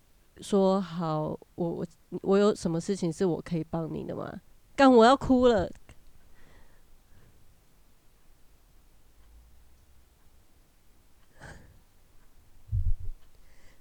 [0.41, 1.85] 说好，我我
[2.21, 4.31] 我有什么事情是我可以帮你的吗？
[4.75, 5.67] 干，我要哭了。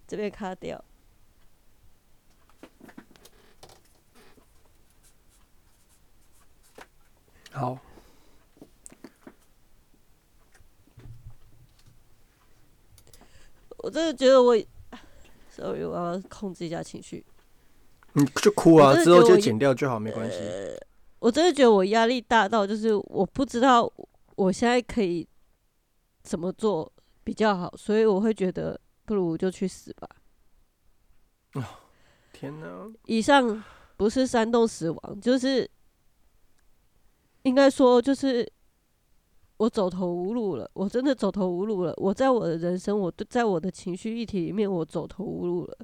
[0.07, 0.83] 这边卡掉。
[7.53, 7.77] 好，
[13.79, 14.57] 我真的觉得我
[15.49, 17.25] ，sorry，我要控制一下情绪。
[18.13, 20.39] 你就哭啊，之后就剪掉就好，没关系。
[21.19, 23.93] 我真的觉得我压力大到，就是我不知道
[24.37, 25.29] 我现在可以
[26.23, 26.91] 怎么做
[27.25, 30.09] 比较好，所以我会觉得不如就去死吧。
[31.55, 31.65] 哦，
[32.33, 32.67] 天哪！
[33.07, 33.63] 以上
[33.97, 35.69] 不是煽动死亡，就是。
[37.43, 38.47] 应该说，就是
[39.57, 40.71] 我走投无路了。
[40.75, 41.93] 我真的走投无路了。
[41.97, 45.79] 我在我的人生，我在我的情绪议题里面，我走投无路了。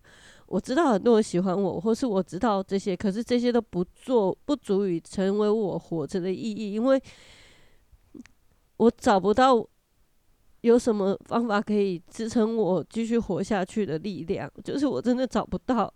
[0.46, 7.02] 我知道很多人喜欢我，或是我知道这些，可是这些都不做，不足以成为我活着的意义，因为
[8.76, 9.66] 我找不到
[10.60, 14.50] 有什么方法可以支撑我继续活下去的力量。
[14.62, 15.92] 就是我真的找不到。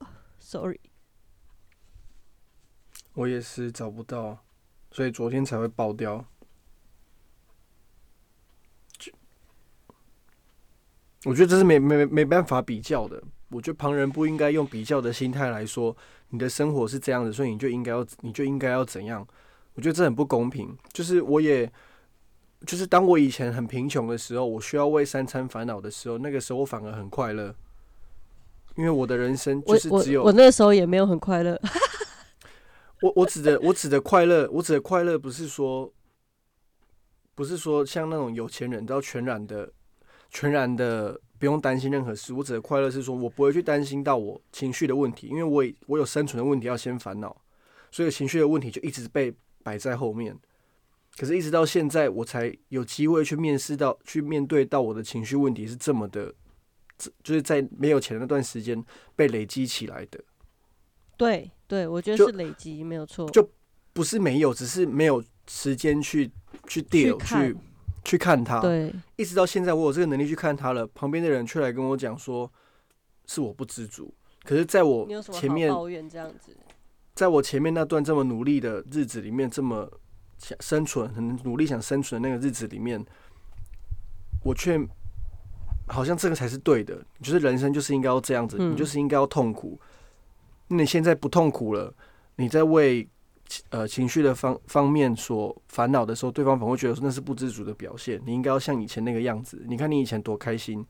[0.40, 0.80] Sorry。
[3.18, 4.38] 我也是找不到，
[4.92, 6.24] 所以昨天才会爆掉。
[11.24, 13.20] 我觉得这是没没没办法比较的。
[13.48, 15.96] 我觉得旁人不应该用比较的心态来说
[16.28, 19.26] 你的生活是这样的，所以你就应该要你就应该要怎样？
[19.74, 20.78] 我觉得这很不公平。
[20.92, 21.68] 就是我也
[22.68, 27.52] 就是当我以前很贫穷的时候，我需要为三餐烦恼的时候，那个时候我反而很快乐，
[28.76, 31.60] 因为我的人生就是只有我那时候也没有很快乐。
[33.00, 35.92] 我我指的我指的快乐，我指的快乐不是说，
[37.34, 39.72] 不是说像那种有钱人都要全然的、
[40.30, 42.32] 全然的不用担心任何事。
[42.34, 47.36] 我指的快乐是说我不会去担心到我情绪的问题，因为我我有生存的问题要先烦恼，
[47.90, 49.32] 所以情绪的问题就一直被
[49.62, 50.36] 摆在后面。
[51.16, 56.32] 可是，一直到现在，我才有机会去面试到、去面对到我的情绪问题是这么的，
[57.24, 58.84] 就是在没有钱的那段时间
[59.16, 60.22] 被累积起来的。
[61.18, 63.46] 对对，我觉得是累积没有错，就
[63.92, 66.30] 不是没有，只是没有时间去
[66.66, 67.54] 去 deal 去
[68.04, 68.60] 去看他。
[68.60, 72.50] 对，一直到现在，我有这个能力去看他了，旁边的人却来跟我讲说，
[73.26, 74.14] 是我不知足。
[74.44, 76.56] 可是，在我前面抱怨这样子，
[77.14, 79.90] 在我前面那段这么努力的日子里面，这么
[80.38, 83.04] 想生存、很努力想生存的那个日子里面，
[84.44, 84.80] 我却
[85.88, 87.04] 好像这个才是对的。
[87.20, 89.78] 就是人生就是应该要这样子，你就是应该要痛苦。
[90.68, 91.92] 那你现在不痛苦了，
[92.36, 93.08] 你在为
[93.70, 98.20] 呃情绪的方方面所烦恼的时候，对方反而会觉得说那是不知足的表现。
[98.26, 99.64] 你应该要像以前那个样子。
[99.66, 100.84] 你看你以前多开心，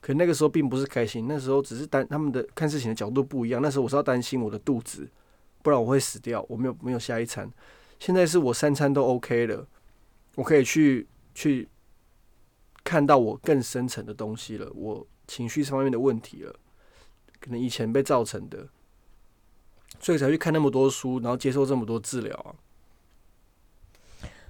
[0.00, 3.62] 可那个时候并不是开心，那时候只是担他们的看事情的角度不一样。
[3.62, 5.08] 那时候我是要担心我的肚子，
[5.62, 7.48] 不然我会死掉，我没有没有下一餐。
[8.00, 9.64] 现在是我三餐都 OK 了，
[10.34, 11.68] 我可以去去
[12.82, 16.52] 看到我更深层的东西了，我情绪方面的问题了，
[17.38, 18.66] 可能以前被造成的。
[20.00, 22.56] 所以才去看那么多书，然后接受这么多治疗啊。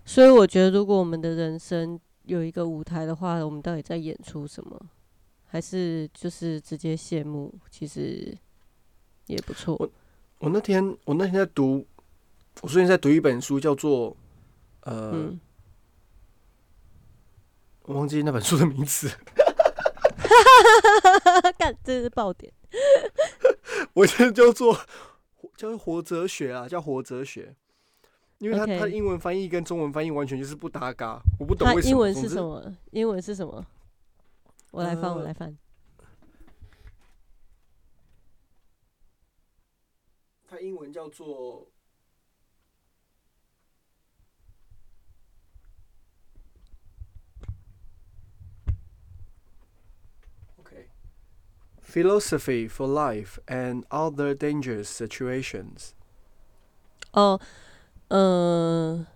[0.06, 4.80] 所以我觉得，如果我们的人生有一个舞台的话，我们到底在演出什么？
[5.46, 7.52] 还是就是直接谢幕？
[7.70, 8.36] 其实
[9.26, 9.76] 也不错。
[9.78, 9.90] 我
[10.38, 11.84] 我那天我那天在读，
[12.62, 14.16] 我最近在读一本书，叫做
[14.82, 15.36] 呃，
[17.82, 19.10] 我忘记那本书的名字。
[21.58, 22.52] 干，这是爆点。
[23.94, 24.78] 我现在叫做。
[25.60, 27.54] 叫活哲学啊，叫活哲学，
[28.38, 31.90] 因为他他的英文翻译跟中文翻译完全就是不搭嘎，我不懂为什么。
[31.90, 32.76] 英文是什么？
[32.92, 33.66] 英文是什么？
[34.70, 35.54] 我来翻，我来翻。
[40.48, 41.69] 他英文叫做。
[51.90, 55.90] Philosophy for life and other dangerous situations。
[57.12, 57.40] 哦，
[58.08, 59.06] 嗯，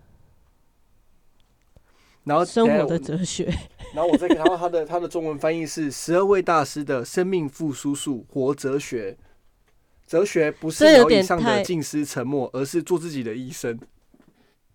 [2.25, 3.45] 然后生活的哲学。
[3.93, 9.17] 然后我再看到他的他的中文翻译是十二位大师的生命复苏术活哲学。
[10.05, 13.79] 哲学不是聊以上的静思沉默，而是做自己的医生。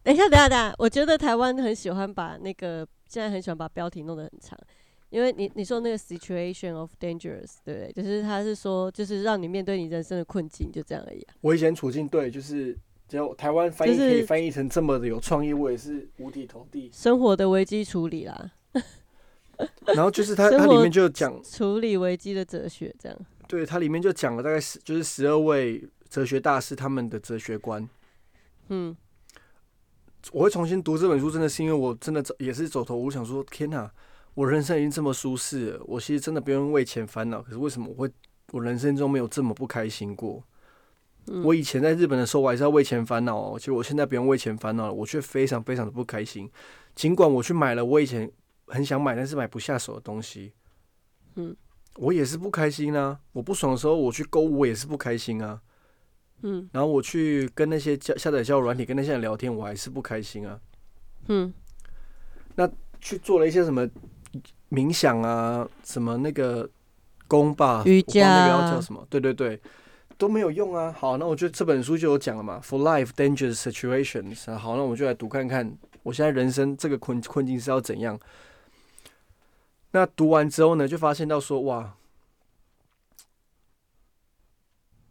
[0.03, 4.59] 等一下，等一下，等一下，我觉得台湾很喜欢把那个现在很喜欢把标题弄得很长。
[5.11, 7.93] 因为你你说那个 situation of dangerous，对不对？
[7.93, 11.35] 就是他是说，就是让你面对你人生的困境，就这样而已、啊。
[11.41, 12.77] 我以前处境对，就是
[13.09, 16.91] 只要台湾翻译可以翻译成这么的有创意，我也是五体投地。
[16.93, 18.53] 生活的危机处理啦，
[19.95, 23.19] 然后就是它它里面就讲，处理危机的哲学，这样。
[23.49, 27.89] 对，它里面就讲了大概十就是十二位哲学大师他们的哲学观。
[28.69, 28.97] 嗯，
[30.31, 33.93] 我会重新读这本书，真的是因为我真的走也是走投无路，想说天哪，
[34.35, 37.43] 我人生已经这么舒适了，我其实真的不用为钱烦恼。
[37.43, 38.11] 可是为什么我会
[38.53, 40.43] 我人生中没有这么不开心过？
[41.27, 43.59] 嗯我以前在日本的时候，我还是要为钱烦恼哦。
[43.59, 46.51] 其实我现在不用为钱烦恼了，我却非常非常的不开心。
[46.95, 48.29] 尽管我去买了我以前
[48.67, 50.55] 很想买但是买不下手的东西，
[51.35, 51.55] 嗯，
[51.97, 53.21] 我也是不开心啊。
[53.33, 55.61] 我不爽的时候，我去购物，我也是不开心啊。
[56.43, 60.59] 嗯然后我去跟那些下下载交友软体，跟那些人聊天，我还是不开心啊。
[61.29, 61.53] 嗯
[62.55, 62.69] 那
[62.99, 63.89] 去做了一些什么
[64.71, 66.69] 冥想啊，什么那个
[67.27, 69.05] 功吧，瑜我不知道那个要叫什么？
[69.11, 69.61] 对对对，
[70.17, 70.95] 都没有用啊。
[70.97, 74.57] 好，那我觉得这本书就有讲了嘛，For life dangerous situations。
[74.57, 78.19] 好，那我就来读看看，我现在人生这个困困境是要怎样。
[79.91, 81.97] 那读完之后呢，就发现到说，哇，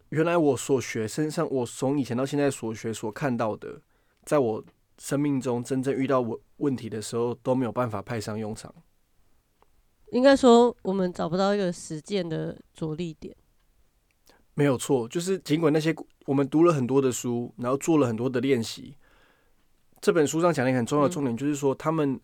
[0.07, 3.81] 原来我所学身上，我从以前到现在所学所看到的，
[4.23, 4.63] 在我
[4.97, 8.73] 生命中真正遇到问问题的时候，都没有办法派上用场。
[10.11, 13.35] 应该说我们找不到一个实践的着力点。
[14.55, 15.95] 没有错，就是尽管那些
[16.25, 18.95] 我们读了很多的书，然后做了很多的练习，
[20.01, 22.19] 这本书上讲了一个很重要的重点，就是说他们，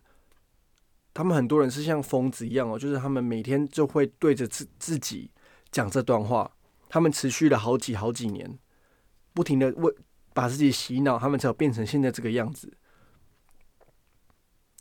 [1.14, 5.32] 他们很多人是像疯子一样哦，就是他们每天就会对着自自己
[5.72, 6.52] 讲这段话，
[6.90, 8.60] 他们持续了好几好几年，
[9.34, 9.96] 不停的为
[10.34, 12.72] 把自己洗脑，他们才有变成现在这个样子。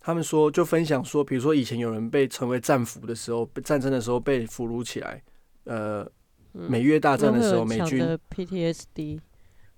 [0.07, 5.23] 他们说，就分享说，比如说以前有人被称为战俘的时候，被战争的时候被俘虏起来，
[5.65, 6.07] 呃，
[6.53, 9.19] 嗯美越大战的时候，美军的 PTSD，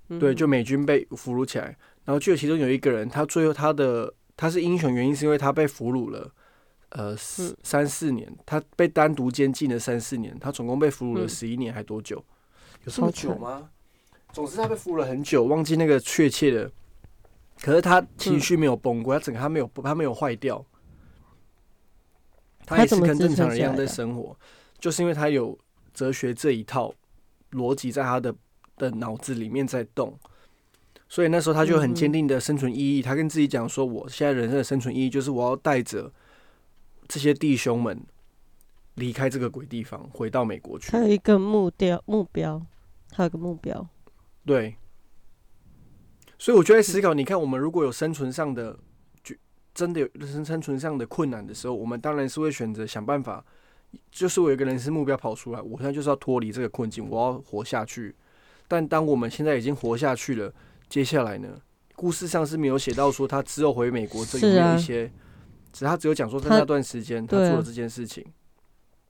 [0.09, 1.66] 嗯对，就美军被俘虏起来，
[2.05, 6.29] 然后就有其中有一个人，他最后他的他是英雄，原因是因为他被俘虏了，
[6.89, 12.16] 呃，四嗯三四年，他被单独监禁了三四年，他总共被俘虏了嗯十一年还多久？
[12.85, 13.70] 有这么久吗？
[14.33, 16.68] 总之他被俘虏了很久，忘记那个确切的，
[17.61, 20.64] 可是他情绪没有崩溃，他整个他没有他没有坏掉，
[22.64, 24.36] 他他也是跟正常人一样在生活，
[24.78, 25.59] 就是因为他有
[25.94, 26.92] 哲学这一套
[27.52, 28.34] 逻辑在他的
[28.76, 30.18] 的脑子里面在动，
[31.09, 33.00] 所以那时候他就很坚定的生存意义。
[33.00, 36.12] 他跟自己讲说：“我现在人生的生存意义就是我要带着
[37.09, 37.98] 这些弟兄们
[38.96, 40.98] 离开这个鬼地方，回到美国去他。
[40.98, 42.61] 有一个目标目标，
[43.11, 43.88] 他有个目标。”
[44.44, 44.76] 对，
[46.39, 48.78] 所以我就在思考，你看，我们如果有生存上的，
[49.22, 49.34] 就
[49.74, 53.45] 真的有生生存上的困难的时候，我们当然是会选择想办法，
[54.11, 58.14] 就是我有一个人生目标跑出来，我现在就是要脱离这个困境，我要活下去。
[58.68, 60.53] 但当我们现在已经活下去了，
[60.89, 61.61] 接下来呢？
[61.95, 65.11] 故事上是没有写到说他之后回美国这有没是啊有一些，
[65.72, 68.22] 只他只有讲说在他那段时间他做了这件事情。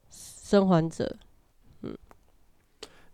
[0.08, 1.16] 生还者，
[1.82, 1.92] 嗯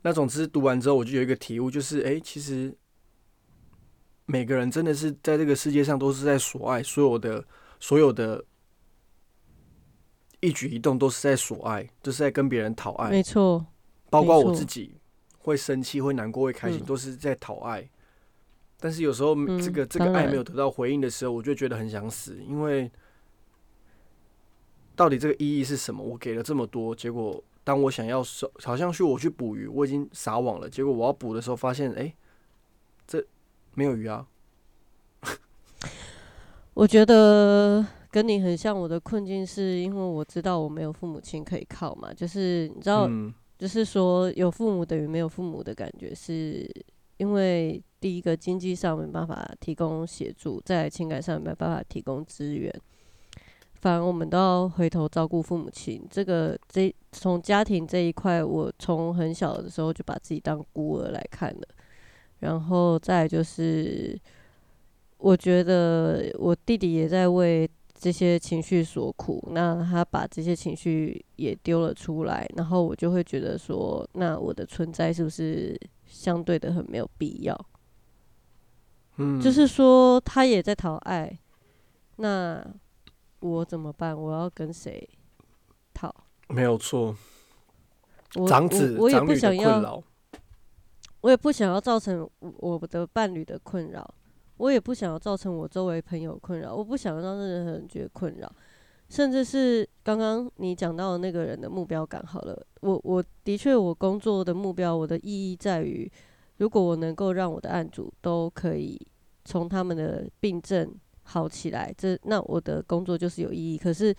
[0.02, 2.76] 那总之读完之后，我就有一个体悟，就是哎、诶其实
[4.32, 7.44] 每个人真的是在这个世界上都是在索爱，所有的
[7.78, 8.42] 所有的
[10.40, 13.66] 一举一动都是在索爱，就是在跟别人讨爱没，错，
[14.08, 14.96] 包括我自己
[15.36, 17.86] 会生气、会难过、会开心，嗯都是在讨爱。
[18.80, 22.90] 但是有时候嗯这个、这个爱没有得到回应的时候，我就觉得很想死，因为
[24.96, 26.02] 到底这个意义是什么？
[26.02, 32.12] 我给了这么多，结果当我想要收，好像去我去捕鱼，我已经撒网了，结果我要捕的时候发现，哎、这
[33.74, 34.26] 没有鱼啊。
[36.74, 38.78] 我觉得跟你很像。
[38.78, 46.68] 我的困境是因为我知道我没有父母亲可以靠嘛，就是你知道，嗯就是说有父母等于没有父母的感觉，是
[47.18, 52.74] 因为第一个经济上没办法提供协助，在情感上没办法提供资源，
[53.74, 56.04] 反而我们都要回头照顾父母亲。
[56.10, 61.62] 这个这从家庭这一块，我从很小的时候就把自己当孤儿来看了，
[62.42, 64.16] 然后再就是，
[65.18, 77.66] 我觉得我弟弟也在为这些情绪所苦，那他把这些情绪也丢了出来，然后我就会觉得说，那我的存在是不是相对的很没有必要？
[79.18, 81.38] 嗯，就是说他也在讨爱，
[82.16, 82.64] 那
[83.38, 84.20] 我怎么办？
[84.20, 85.08] 我要跟谁
[85.94, 86.12] 讨？
[86.48, 87.16] 没有错，
[88.34, 90.02] 我长子我我也长女的不想要，困扰，
[91.22, 94.14] 我也不想要造成我的伴侣的困扰，
[94.58, 98.52] 我也不想要造成我周围朋友困扰，我不想让任何人觉得困扰，
[99.08, 106.10] 甚至是刚刚你讲到的那个人的目标感好了，我我的确我工作的目标，我的意义在于，
[106.58, 109.00] 如果我能够让我的案主都可以
[109.44, 110.92] 从他们的病症
[111.22, 113.78] 好起来，这那我的工作就是有意义。
[113.78, 114.12] 可是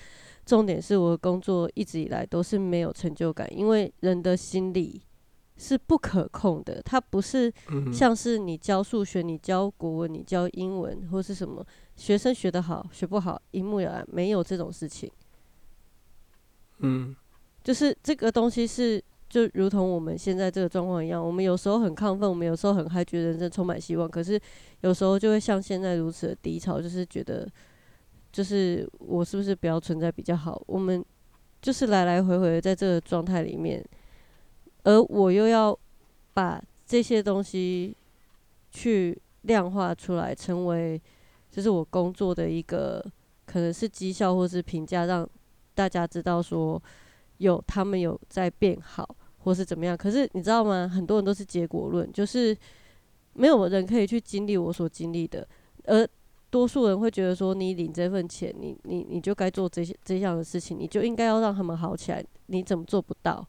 [0.46, 5.02] 重点是我的工作一直以来都是没有成就感，因为人的心理
[5.58, 7.52] 是不可控的，它不是
[7.94, 15.12] 像是你教数学、你教国文、你教英文或是什么，学生学得好学不好一目了然，没有这种事情。
[16.80, 17.16] 嗯，
[17.64, 24.40] 就是这个东西是就如同我们现在这个状况一样，我们有时候很亢奋，我们有时候很嗨，觉得人生充满希望，可是
[24.82, 27.48] 有时候就会像现在如此的低潮，就是觉得
[28.32, 30.62] 就是我是不是不要存在比较好？
[30.66, 31.04] 我们
[31.62, 33.82] 就是来来回回在这个状态里面，
[34.84, 35.78] 而我又要
[36.34, 37.96] 把这些东西
[38.72, 41.02] 去量化出来，成为
[41.52, 43.04] 就是我工作的一个
[43.46, 45.28] 可能是绩效或是评价，让。
[45.76, 46.80] 大家知道说
[47.38, 49.98] 有他们有在变好，或是怎么样？
[49.98, 50.88] 可是你知道吗？
[50.88, 52.56] 很多人都是结果论，就是
[53.34, 55.48] 没有人可以去经历我所经历的，
[55.86, 56.08] 而
[56.52, 62.24] 多数人会觉得说，你领这份钱，你你你就该做这些这样的事情，你就应该要让他们好起来。
[62.46, 63.44] 你怎么做不到？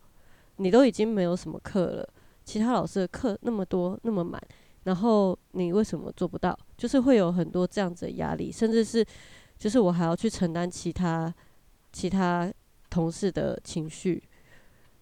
[0.57, 2.09] 你都已经没有什么课了，
[2.44, 4.40] 其他老师的课那么多那么满，
[4.84, 6.59] 然后你为什么做不到？
[6.76, 9.05] 就是会有很多这样子的压力，甚至是
[9.59, 11.32] 就是我还要去承担其他。
[11.96, 12.52] 其他
[12.90, 14.20] 同事的情绪，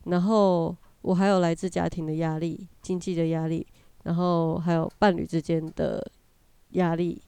[0.04, 3.66] 然后我还有来自家庭的压力、经济的压力，
[4.02, 6.06] 然后还有伴侣之间的
[6.72, 7.22] 压力。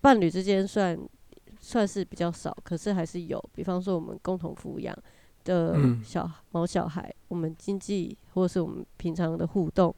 [0.00, 0.98] 伴侣之间算
[1.60, 3.40] 算是比较少，可是还是有。
[3.52, 4.92] 比方说，我们共同抚养
[5.46, 9.94] 的小毛小孩，我们经济或者是我们平常的互动，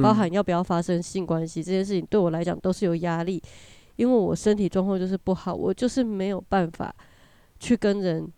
[0.00, 3.42] 包含要不要发生性关系这件事情，对我来讲都是有压力，
[3.96, 6.94] 因为我身体状况就是不好，我就是没有办法。
[7.60, 8.32] 去跟人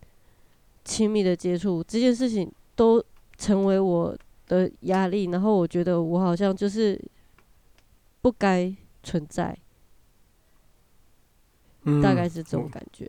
[0.83, 2.99] 亲密的接触这件事情都
[3.37, 4.17] 成为我
[4.47, 6.99] 的压力，然后我觉得我好像就是
[8.19, 9.55] 不该存在，
[12.01, 13.07] 大概是这种感觉。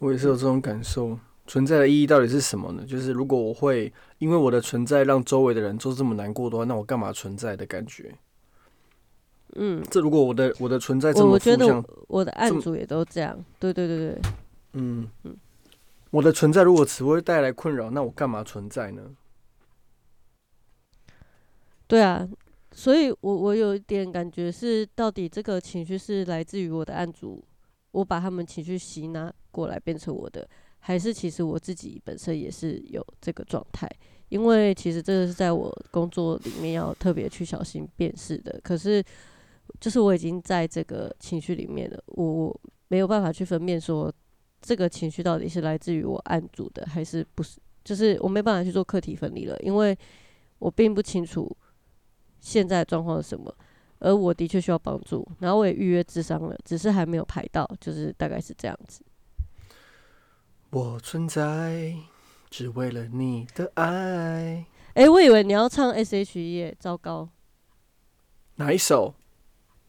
[0.00, 1.18] 我也是有这种感受，
[1.50, 2.84] 存在的意义到底是什么呢？
[2.86, 8.14] 就是如果我会因为我的存在让周围的人都这么难过的话，那我干嘛存在的感觉？
[9.56, 14.20] 嗯，这如果我的我的存在这么我觉得我的案主也都这样，对对对对。
[14.74, 15.36] 嗯嗯，
[16.12, 19.02] 我的存在如果只会带来困扰，那我干嘛存在呢？
[21.88, 22.28] 对啊，
[22.70, 27.42] 所以我我有一点感觉是，到底这个情绪是来自于我的案主，
[27.90, 30.48] 我把他们情绪吸纳过来变成我的，
[30.80, 33.88] 还是其实我自己本身也是有这个状态？
[34.28, 38.60] 因为其实这个是在我工作里面要特别去小心辨识的。
[38.64, 39.02] 可是，
[39.78, 44.12] 就是我已经在这个情绪里面了，我我没有办法去分辨说。
[44.62, 47.58] 这个情绪到底是来自于我案主的，还是不是？
[47.82, 49.96] 就是我没办法去做课题分离了，因为
[50.58, 51.50] 我并不清楚
[52.40, 53.50] 现在状况是什么，
[54.00, 59.02] 而我的确需要帮助，然后我也预约智商了，只是还没有排到，就是大概是这样子。
[60.70, 61.94] 我存在
[62.48, 64.64] 只为了你的爱。
[64.94, 67.28] 哎，我以为你要唱 S.H.E，糟糕，
[68.56, 69.14] 哪一首？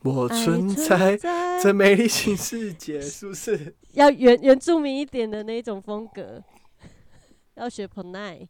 [0.04, 1.16] 我存在
[1.62, 6.44] 这美丽新世界，是不是要原原住民一点的那种风格？
[7.54, 8.50] 要学 p o n a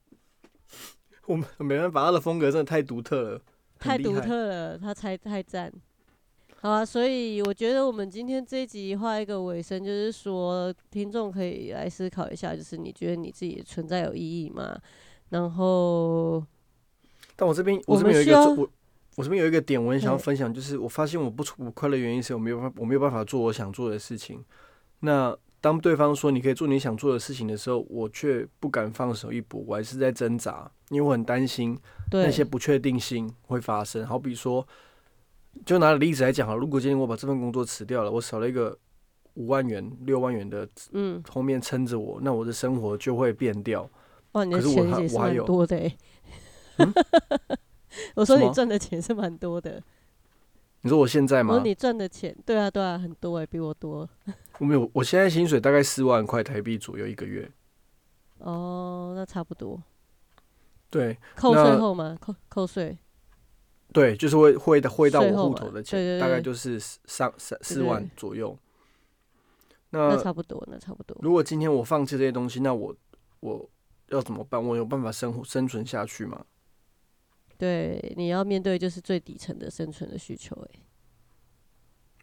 [1.26, 3.42] 我们没办法，他的风格真的太独特了，
[3.78, 5.70] 太独特了，他才太赞。
[6.62, 14.78] 好啊，所以我觉得我们今天这一集画一个尾声，就是说听众可以来思考一下，就是你觉得你自己存在有意义吗？
[15.30, 16.46] 然后，
[17.36, 18.70] 但我这边我这边有一个
[19.16, 24.46] 我这边有一个点，我很想要分享，就是我发现我不不快乐原因是我没有办我没有办法做我想做的事情。
[25.00, 31.76] 那当对方说你可以做你想做的事情的时候，我却不敢放手一搏，我还是在挣扎，因为我很担心
[32.12, 34.06] 那些不确定性会发生。
[34.06, 34.68] 好比说，
[35.66, 38.78] 就拿例子来讲哈，如果今天我把这份工作辞掉了，我少了一个
[39.36, 43.90] 五万元、六万元的嗯后面撑着我，那我的生活就会变掉。
[44.34, 45.98] 哇，你的钱也是蛮多的哎。
[48.16, 49.82] 我说你赚的钱是蛮多的。
[50.82, 51.54] 你说我现在吗？
[51.54, 54.10] 我说你赚的钱，对啊，对啊，很多哎，比我多。
[54.58, 57.52] 我没有，我现在薪水大概四万块台币左右一个月。
[58.40, 59.80] 哦，那差不多。
[60.90, 62.18] 对，扣税后吗？
[62.20, 62.98] 扣扣税。
[63.94, 68.58] 对，就是会会的汇到我户头的钱，大概就是三三四万左右。
[69.90, 71.18] 那差不多，那差不多。
[71.22, 72.96] 如果今天我放弃这些东西，那我
[73.42, 73.70] 我
[74.08, 74.64] 要怎么办？
[74.64, 76.46] 我有办法生活生存下去吗？
[77.58, 80.80] 对，你要面对就是最底层的生存的需求，哎。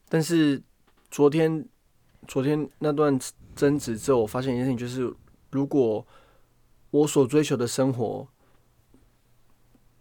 [0.09, 0.63] 但是
[1.11, 1.69] 昨天，
[2.27, 3.19] 昨天那段
[3.55, 5.15] 争执之后，我发现一件事情，就是
[5.51, 6.07] 如果
[6.91, 8.27] 我所追求的生活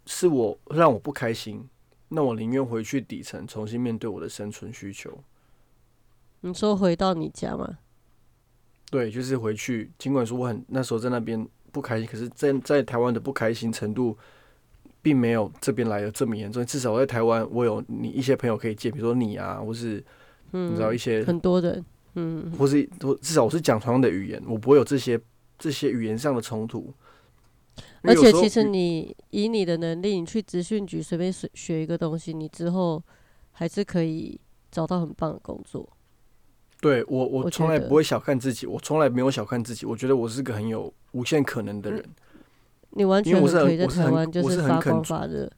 [0.07, 1.67] 是我让我不开心，
[2.07, 5.21] 那我宁愿回去底层重新面对我的生存需求。
[6.41, 7.77] 你说回到你家吗？
[8.89, 9.91] 对，就是回去。
[9.97, 14.17] 尽管说我很那时候在那边不开心，可是在在台湾的不开心程度，
[15.01, 16.65] 并没有这边来的这么严重。
[16.65, 20.01] 至少我在台湾，我有你一些朋友可以借，比如说你啊，或是
[20.51, 21.83] 你知道一些很多人，
[22.13, 25.19] 嗯，或是或至少我是讲同样的语言，我不会有这些
[25.57, 26.93] 这些语言上的冲突。
[28.03, 33.03] 而且其实你以你的能力，你去职训局随便学学一个东西，你之后
[33.51, 34.39] 还是可以
[34.71, 35.87] 找到很棒的工作。
[36.79, 39.85] 对我，我从来不会小看自己，我从来没有小看自己。
[39.85, 42.03] 我觉得我是个很有无限可能的人，
[42.91, 45.51] 你完因为我是可以在我是很台湾就我是很发光肯发热。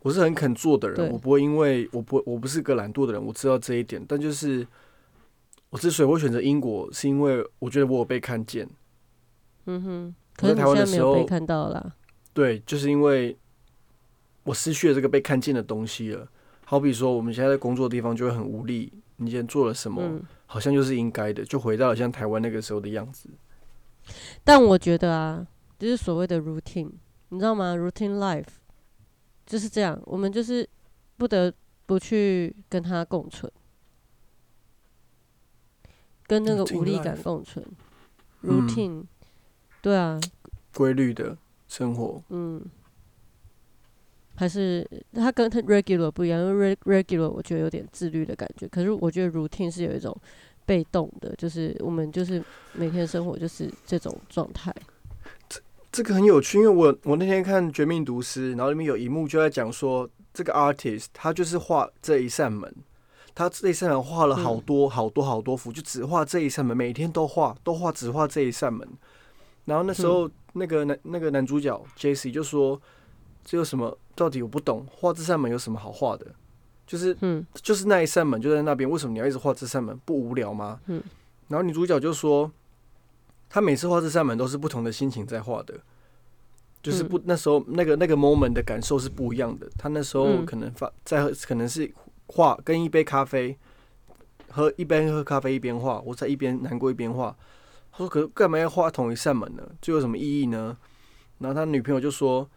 [0.00, 1.10] 我是很肯做的人。
[1.10, 4.04] 我不会因为我不我不是个懒惰的人，我知道这一点。
[4.06, 4.64] 但就是
[5.70, 8.68] 我之所以会选择英国，是因为我觉得我有被看见。
[9.66, 11.94] 嗯哼，可是你台湾的时现在没有被看到啦。
[12.32, 13.36] 对，就是因为
[14.42, 16.28] 我失去了这个被看见的东西了。
[16.64, 23.28] 好比说，我们现在在工作的地方就会很无力，你今天做了什么，嗯，好像就是应该的，就回到了像台湾那个时候的样子。
[24.42, 25.46] 但我觉得啊，
[25.78, 26.90] 就是所谓的 routine，
[27.28, 28.46] 你知道吗？routine life
[29.46, 30.68] 就是这样，我们就是
[31.16, 31.52] 不得
[31.86, 33.50] 不去跟它共存，
[36.26, 37.64] 跟那个无力感共存。
[38.42, 39.04] 嗯 routine，、
[39.84, 40.18] 对啊，
[40.72, 41.36] 规律的
[41.68, 42.64] 生活，嗯，
[44.34, 50.16] 还是它跟它 regular 不一样，因为 reg- regular 我觉得有点自律的感觉，可是我觉得 routine 是有一种
[50.64, 54.74] 被动的，就是我们就是每天生活就是这种状态。
[55.50, 55.60] 这
[55.92, 62.74] 这个很有趣，因为我我那天看《绝命毒师》，然后里面有一幕就在讲说，这个 artist 他就是画这一扇门，
[63.34, 68.88] 他这一扇门画了好多、好多好多幅，就只画这一扇门，每天都画，都画只画这一扇门。
[69.64, 72.80] 然后那时候、那个男那个男主角 J C 就说，
[73.44, 73.96] 这有什么？
[74.14, 76.26] 到底我不懂，画这扇门有什么好画的？
[76.86, 79.98] 就是嗯就是那一扇门就在那边，为什么你要一直画这扇门？
[80.04, 80.78] 不无聊吗？
[80.86, 81.02] 嗯。
[81.48, 82.50] 然后女主角就说，
[83.48, 85.74] 她每次画这扇门都是不同的心情在画的，
[86.82, 89.68] 就是不、那时候那个那个 moment 的感受是不一样的。
[89.76, 91.92] 她那时候嗯可能发在可能是
[92.26, 93.58] 画跟一杯咖啡，
[94.50, 97.36] 喝一边喝咖啡一边画，我在一边难过一边画。
[97.96, 99.62] 他说：“可干嘛要画同一扇门呢？
[99.80, 100.76] 这有什么意义呢？”
[101.38, 102.48] 然后他女朋友就说：“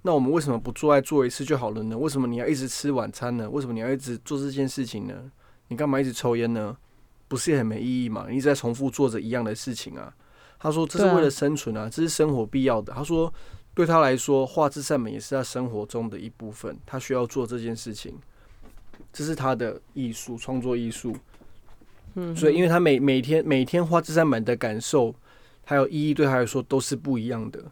[0.00, 1.98] 那我们为什么不做爱做一次就好了呢？
[1.98, 3.48] 为什么你要一直吃晚餐呢？
[3.50, 5.30] 为什么你要一直做这件事情呢？
[5.68, 6.74] 你干嘛一直抽烟呢？
[7.28, 8.26] 不是也很没意义嘛？
[8.30, 10.14] 你一直在重复做着一样的事情啊。”
[10.58, 13.30] 他说：“这是为了生存啊，这是生活必要的。”他说
[13.74, 18.18] ：“对他来说，画这扇门也是他生活中的一部分，他需要做这件事情，
[19.12, 21.14] 这是他的艺术创作艺术。”
[22.16, 25.14] 嗯，所以，因为他每每天每天画这扇门的感受，
[25.64, 27.62] 还有意义，对他来说都是不一样的。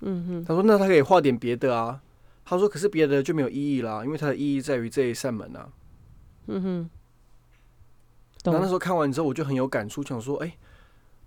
[0.00, 2.00] 嗯哼，他说：“那他可以画点别的啊。”
[2.46, 5.68] 他说：“可是别的就没有意义啦，因为它的意义在于这一扇门啊。
[6.46, 6.90] 嗯哼，”
[8.44, 10.56] 然后那时，候看完之后，我就很有感触，想说：“哎、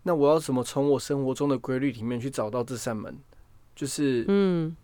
[0.04, 3.16] 那我要怎么从我生活中的规律里面去找到这扇门？
[3.76, 4.76] 就是嗯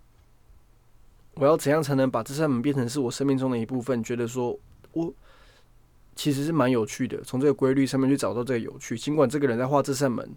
[1.36, 4.04] 我要怎样才能把这扇门变成是我生命中的一部分？
[4.04, 4.58] 觉得说
[4.92, 5.14] 我
[6.18, 8.98] 其实是蛮有趣的，从这个规律上面去找到这个有趣。
[8.98, 10.28] 尽管这个人在画这扇门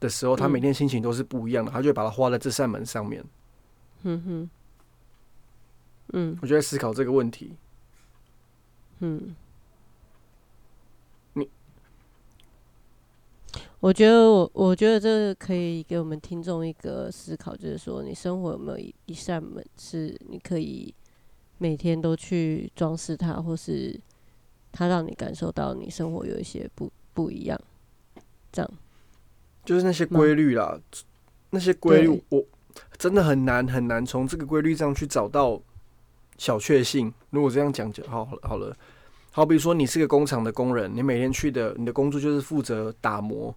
[0.00, 3.24] 的时候，他嗯每天心情都是不一样的，他就会把它画在这扇门上面。
[4.02, 4.50] 嗯哼，
[6.12, 7.54] 嗯我就在思考这个问题。
[8.98, 9.34] 嗯，
[11.34, 11.48] 你，
[13.80, 20.92] 我觉得我我觉得这个可以给我们听众一个思考，就是说你生活有没有一一扇门是你可以
[21.58, 23.98] 每天都去装饰它，或是
[24.76, 27.58] 它让你感受到你生活有一些不不一样，
[28.50, 28.70] 这样。
[29.64, 30.78] 就是那些规律啦，
[31.50, 32.44] 那些规律，我
[32.98, 35.62] 真的很难很难从这个规律上去找到
[36.36, 37.10] 小确幸。
[37.30, 38.76] 如果这样讲就好好了，
[39.30, 43.54] 好比说你是个工厂的工人，你每天去的你的工作就是负责打磨，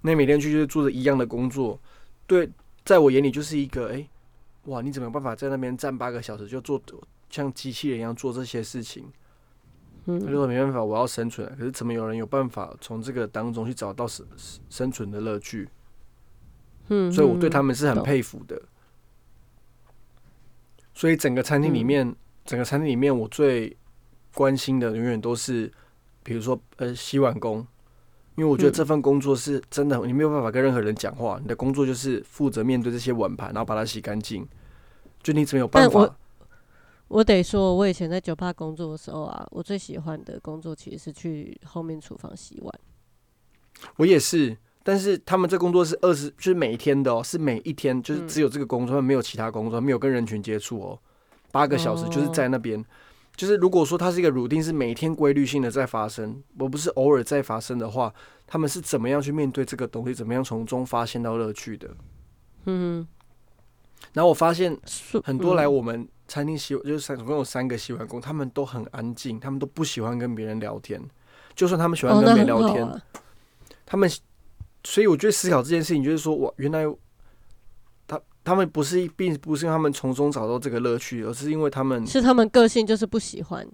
[0.00, 1.78] 那你每天去就是做着一样的工作，
[2.26, 2.48] 对，
[2.84, 4.08] 在我眼里就是一个哎、诶
[4.66, 6.80] 哇，你怎么有办法在那边站八个小时就做
[7.28, 9.04] 像机器人一样做这些事情？
[10.06, 11.52] 他就嗯说没办法，我要生存啊。
[11.58, 14.24] 可是怎么有人有办法从这个当中去找到生
[14.70, 15.68] 生存的乐趣？
[16.88, 18.60] 嗯，所以我对他们们是很佩服的。
[20.94, 23.76] 所以整个餐厅里面，整个餐厅里面，我最
[24.32, 25.70] 关心的永远都是，
[26.22, 27.58] 比如说呃洗碗工，
[28.36, 34.46] 因为我觉得嗯这份工作是真的，你没有办法跟任何人讲话，你的工作就是负责面对这些碗盘，然后把它洗干净。
[35.22, 36.16] 就你怎么有办法？
[37.08, 42.80] 我得说，我以前在酒吧工作的时候啊，我最喜欢的工作其实是去后面厨房洗碗。
[43.96, 50.98] 我也是，但是他们这工作是二十，就是每一天的哦，是每一天，就是只有这个工作，没有其他工作，没有跟人群接触哦，
[51.52, 52.84] 八个小时就是在那边。
[53.36, 58.12] 就是如果说它是一个 routine，是每天规律性的在发生，而不是偶尔在发生的话，
[58.46, 61.94] 他们是怎么样去面对这个东西，怎么样从中发现到乐趣的？
[62.64, 63.06] 嗯。
[64.14, 64.74] 然后我发现
[65.22, 71.02] 很多来我们餐厅洗，就是三总共有三个洗碗工，他们都很安静，他们都不喜欢跟别人聊天。
[71.54, 73.02] 就算他们喜欢跟别人聊天，
[73.84, 74.10] 他们。
[74.88, 76.84] 所以我觉得思考这件事情，就是说，我原来
[78.06, 83.68] 他他们不是并不是他们从中找到这个乐趣，而是因为他们是他们个性就是不喜欢。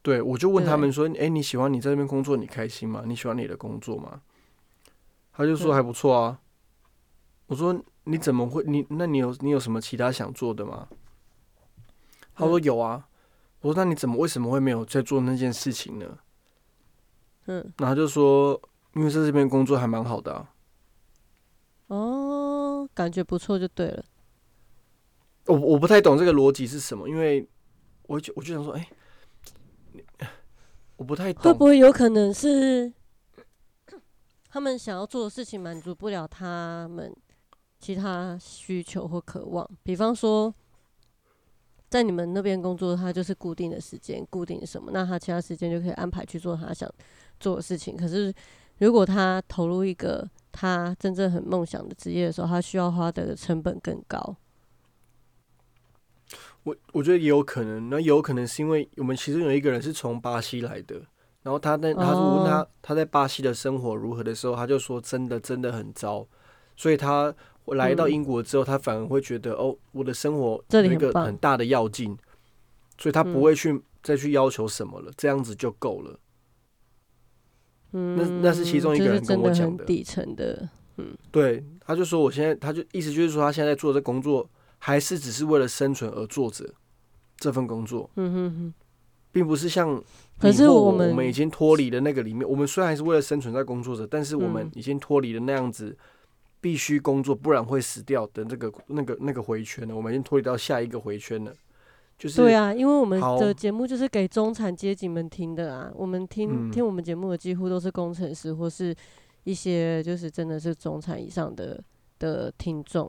[0.00, 3.02] 对，我就问他们说：“哎，你喜欢你在那边工作，你开心吗？
[3.04, 4.22] 你喜欢你的工作吗？”
[5.36, 6.40] 他就说：“还不错啊。”
[7.48, 8.64] 我说：“你怎么会？
[8.66, 10.88] 你那你有你有什么其他想做的吗？”
[12.34, 13.08] 他说：“有啊。”
[13.60, 16.18] 我说：“那你怎么为什么会没有在做那件事情呢？”
[17.46, 18.60] 嗯，然后就说。
[18.96, 20.54] 因为在这边工作还蛮好的啊，
[21.88, 24.04] 哦，感觉不错就对了。
[25.46, 27.44] 我我不太懂这个逻辑是什么，因为
[28.02, 28.88] 我就我就想说，哎，
[30.94, 32.92] 我不太懂，会不会有可能是
[34.48, 37.12] 他们想要做的事情满足不了他们
[37.80, 39.68] 其他需求或渴望？
[39.82, 40.54] 比方说，
[41.94, 46.92] 在你们那边工作，他就是固定的时间，固定什么，那他其他时间就可以安排去做他想
[47.38, 47.96] 做的事情。
[47.96, 48.34] 可是。
[48.78, 54.36] 如果他投入一个他真正很梦想的职业的时候，他需要花的成本更高。
[56.64, 60.96] 我我觉得也有可能，那有可能是因为我们其中有一个人是从巴西来的，
[61.44, 66.26] 然后他在他我问他他在巴西的生活如何的时候，他就说真的真的很糟，
[66.74, 67.32] 所以他
[67.66, 72.14] 来到英国之后，他反而会觉得哦，我的生活有一个很大的要劲，
[72.98, 76.18] 所以他不会去再去要求什么了，这样子就够了。
[77.92, 86.68] 嗯那那是其中一个人跟我讲的，底层的，嗯，对，他就说我现在，他就意思就是说，他现在做的工作还是只是为了生存而做着
[87.38, 88.74] 这份工作，嗯哼哼，
[89.30, 90.02] 并不是像，
[90.38, 95.96] 可是我们我们已经脱离了那个里面，我们虽然还是为了生存在工作着，但是我们已经脱离了那样子
[96.64, 101.52] 必须工作不然会死掉的这个那个那个回圈了，我们已经脱离到下一个回圈了。
[102.18, 105.92] 就是对啊，因为我们的节目就是给中产阶级们听的啊。
[105.94, 108.96] 我们听听我们节目的几乎都是工程师或是
[109.42, 111.78] 一些就是真的是中产以上的
[112.18, 113.06] 的听众，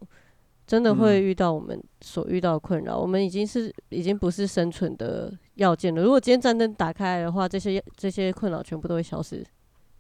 [0.68, 2.98] 真的会遇到我们所遇到的困扰。
[3.00, 6.04] 我们已经是已经不是生存的要件了。
[6.04, 9.46] 如果今天战争打开来的话，这些这些困扰全部都会消失，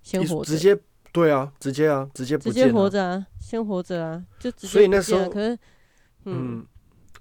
[0.01, 0.51] 先活着。
[0.51, 0.77] 直接
[1.15, 4.67] 对啊，直接啊，直接直接活着啊，先活着啊，就直接。
[4.67, 5.57] 所以那时候，可是
[6.25, 6.65] 嗯，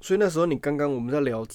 [0.01, 1.47] 所以那时候你刚刚我们在聊。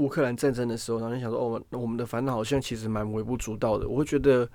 [0.00, 3.86] 乌克兰战争的时候，然后你想说，哦，我们的烦恼好像其实蛮微不足道的。
[3.86, 4.48] 我会觉得，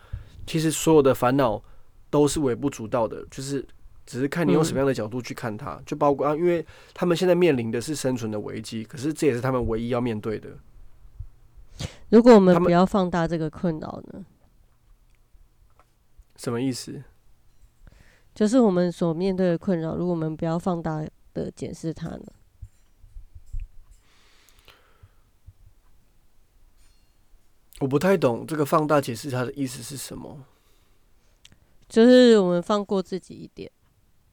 [0.48, 1.64] 其实所有的烦恼
[2.10, 3.64] 都是微不足道的，就是
[4.08, 5.80] 只是看你用什么样的角度去看它。
[5.86, 6.66] 就包括啊，因为
[6.96, 10.50] 他们现在面临的是生存的危机，可是这也是他们唯一要面对的。
[12.10, 14.26] 如果我们不要放大这个困扰呢？
[16.38, 17.04] 什么意思？
[18.36, 22.26] 就是我们所面对的困扰，如果我们不要放大的检视它呢？
[27.80, 30.44] 我不太懂这个放大解释它的意思是什么，
[31.88, 33.72] 就是我们放过自己一点，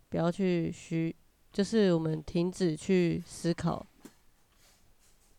[0.09, 1.15] 不要去虚，
[1.53, 3.87] 就是我们停止去思考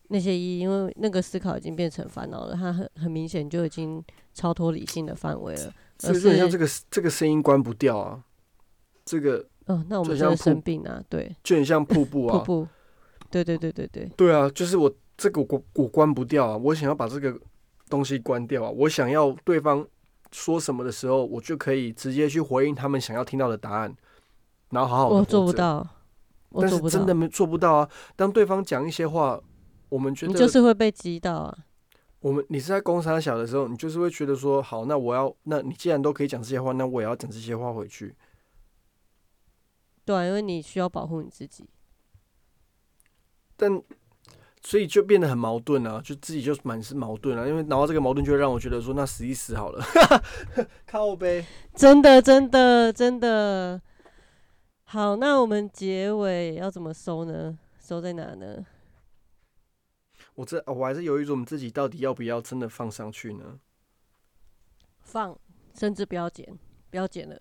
[0.08, 4.02] 那些意义，因为那个思考已经变成烦恼了，它很很明显就已经
[4.32, 5.74] 超脱理性的范围了。
[6.02, 8.22] 而是像这个这个声音关不掉啊，
[9.04, 12.68] 这个哦，那我们就生病啊，对，就很像瀑布啊，瀑布，
[13.30, 17.38] 对对对对对，对啊，就是我这个我我关不掉啊，我想要把这个。
[17.90, 18.70] 东西关掉啊！
[18.70, 19.86] 我想要对方
[20.32, 23.94] 说什么的时候，我就可以直接去回应他们想要听到的答案，
[24.70, 25.16] 然后好好的。
[25.16, 25.86] 我做不到，
[26.54, 27.88] 但是真的没做不到啊！
[28.16, 29.38] 当对方讲一些话，
[29.90, 31.56] 我们觉得你就是会被击到啊。
[32.20, 38.12] 我们你是在攻杀小的时候，你就是会觉得说，好，那我要，那你既然都可以讲这些话，那我也要讲这些话回去。
[40.04, 41.68] 对，因为你需要保护你自己。
[43.56, 43.82] 但。
[44.66, 49.84] 所以就变得很矛盾啊，就自己就满是矛盾啊，因为然后这个矛盾就会让我觉得说，那死一死好了，
[50.88, 51.44] 靠呗。
[51.74, 53.82] 真的，真的，真的。
[54.84, 57.58] 好，那我们结尾要怎么收呢？
[57.78, 58.64] 收在哪呢？
[60.36, 63.60] 我这我还是犹豫着，我们自己到底要不要真的放上去呢？
[65.02, 65.38] 放，
[65.74, 67.38] 甚至不要剪，不要剪了，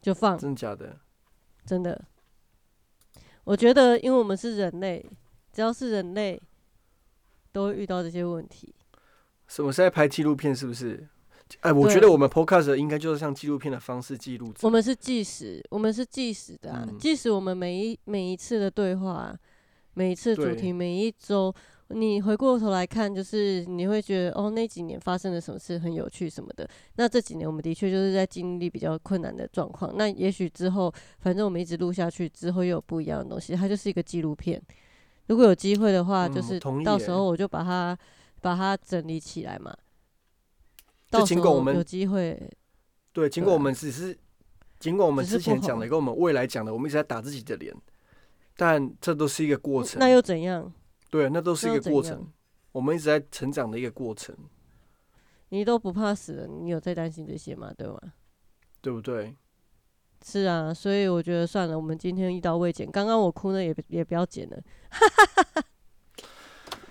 [0.00, 0.38] 就放。
[0.38, 1.00] 真的假的？
[1.66, 2.00] 真的。
[3.44, 5.04] 我觉得，因为我们是人类。
[5.52, 6.38] 只要是人类，
[7.50, 8.74] 都会遇到这些问题。
[9.48, 10.54] 什么是在拍纪录片？
[10.54, 11.08] 是不是？
[11.60, 14.68] 哎，我觉得我们 podcast 应该就是像纪录片的方式记录我。
[14.68, 19.38] 们是计时，我们是计时的、啊，嗯计时我们每一每一次的对话啊、
[19.94, 21.54] 每一次主题，每一周，
[21.88, 26.68] 你回过头来看，就是你会觉得哦，那几年发生了什么事很有趣什么的。
[26.96, 29.96] 那这几年我们的确就是在经历比较困难的状况。
[29.96, 34.60] 那也许之后，反正我们一直录下去，之后又有不一样的东西，它就是一个纪录片。
[35.28, 37.96] 如果有机会的话，嗯就是到时候我就把它
[38.40, 39.72] 把它整理起来嘛。
[41.08, 42.50] 就到时候尽管我们有机会，
[43.12, 44.18] 对，尽管我们只是，
[44.80, 47.72] 尽管我们之前讲的红跟我们未来讲的，我们一直在打自己的脸，
[48.56, 50.08] 但这都是一个过程那。
[50.08, 50.72] 又怎样？
[51.16, 52.26] 对，那都是一个过程。
[52.72, 54.36] 我们一直在成长的一个过程，
[55.48, 57.72] 你都不怕死了，你有在担心这些吗？
[57.76, 57.98] 对吗？
[58.82, 59.34] 对不对？
[60.22, 62.90] 是啊，所以我觉得算了，我们今天一刀未剪。
[62.90, 64.60] 刚刚我哭呢，也也不要剪了。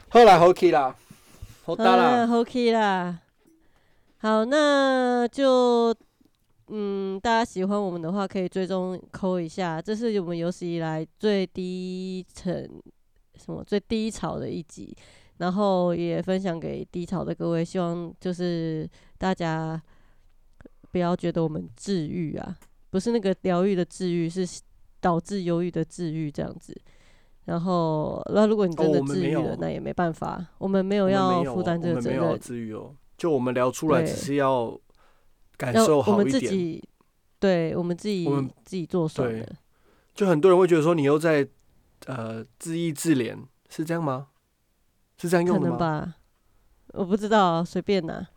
[0.10, 0.96] 后来 OK 啦，
[1.64, 3.22] 好大啊啦，，OK 啦。
[4.18, 5.94] 好，那就
[6.70, 9.80] 嗯，大家喜欢我们的话，可以追踪扣一下。
[9.82, 12.82] 这是我们有史以来最低层
[13.38, 14.96] 什么最低潮的一集，
[15.38, 19.82] 然后也分享给低潮的各位，希望就是大家
[20.92, 22.58] 不要觉得我们治愈啊，
[22.90, 24.62] 不是那个疗愈的治愈，是
[25.00, 26.76] 导致忧郁的治愈这样子。
[27.46, 32.38] 然后，那如果你真哦的治愈了，那也没办法，我们没有要负担哦这个责任我们没有。
[32.40, 34.76] 治愈哦，就我们聊出来只是要
[35.56, 36.40] 感受好一点。
[36.40, 36.84] 自己，
[37.38, 39.56] 对我们自己我们自己做算对的。
[40.16, 41.48] 就很多人会觉得说你又在
[42.06, 43.38] 呃自意自怜，
[43.70, 44.28] 是这样吗？
[45.18, 45.78] 是这样用的吗？
[45.78, 46.16] 吧，
[46.88, 48.28] 我不知道，随便拿。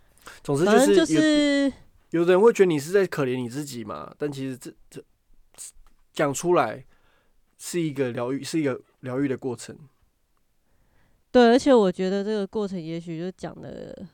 [0.42, 1.72] 总之反正就是有是
[2.10, 5.02] 有的人会觉得你是在可怜你自己嘛，但其实这这
[6.12, 6.84] 讲出来
[7.58, 9.76] 是一个疗愈，是一个疗愈的过程。
[11.30, 14.06] 对，而且我觉得这个过程也许就讲的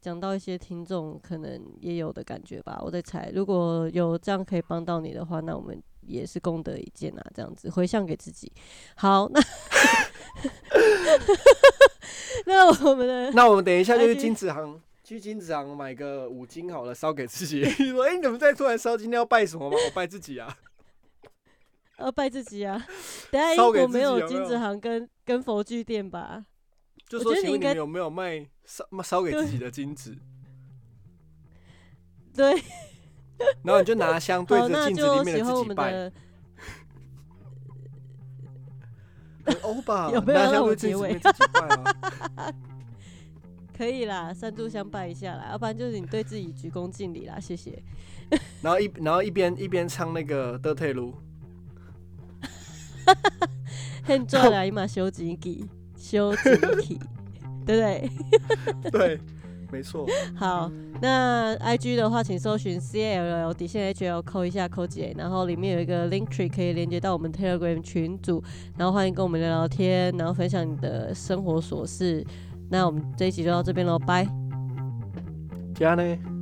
[0.00, 2.80] 讲到一些听众可能也有的感觉吧。
[2.82, 8.50] 我在猜，如果有这样可以帮到你的话，那我们也是功德一件啊，这样子回向给自己。
[8.96, 9.40] 好，那
[12.46, 17.60] 那我们的那我们等一下就去金子行，去金子行买个五金好了，烧给自己。
[17.78, 18.96] 你 说，哎、你怎么在突然烧？
[18.96, 19.76] 今天要拜什么吗？
[19.84, 20.56] 我 拜自己啊。
[21.96, 22.84] 呃拜自己啊！
[23.30, 26.44] 等下英国没有金子行跟跟佛具店吧？
[27.08, 30.16] 就说，请问你们有没有卖烧烧给自己的金子？
[32.34, 32.60] 对，
[33.62, 36.10] 然后你就拿香对着镜子里面的自己拜，
[39.62, 40.10] 欧吧？
[40.12, 41.20] 有没有让我结尾？
[43.76, 47.82] 可以啦，三炷香拜一下啦，要不然就是你对自己鞠躬尽礼啦，谢谢。
[48.62, 51.12] 然后一然后一边一边唱那个德泰卢，
[54.04, 55.68] 很赚啦，嘛修几几，
[55.98, 56.42] 修几
[56.82, 57.00] 几，
[57.66, 58.10] 对不对？
[58.90, 59.20] 对，
[59.74, 60.06] 没错。
[60.38, 60.70] 好，
[61.02, 68.40] 那 I G 的话，请搜寻 C L L 底线 H L 扣一下扣几，然后里面有一个 link tree 可以连接到我们 Telegram 群组，
[68.78, 72.24] 然后欢迎跟我们聊聊天，然后分享你的生活琐事。
[72.70, 74.24] 那我们这一集就到这边喽，拜。
[75.74, 76.33] 加呢？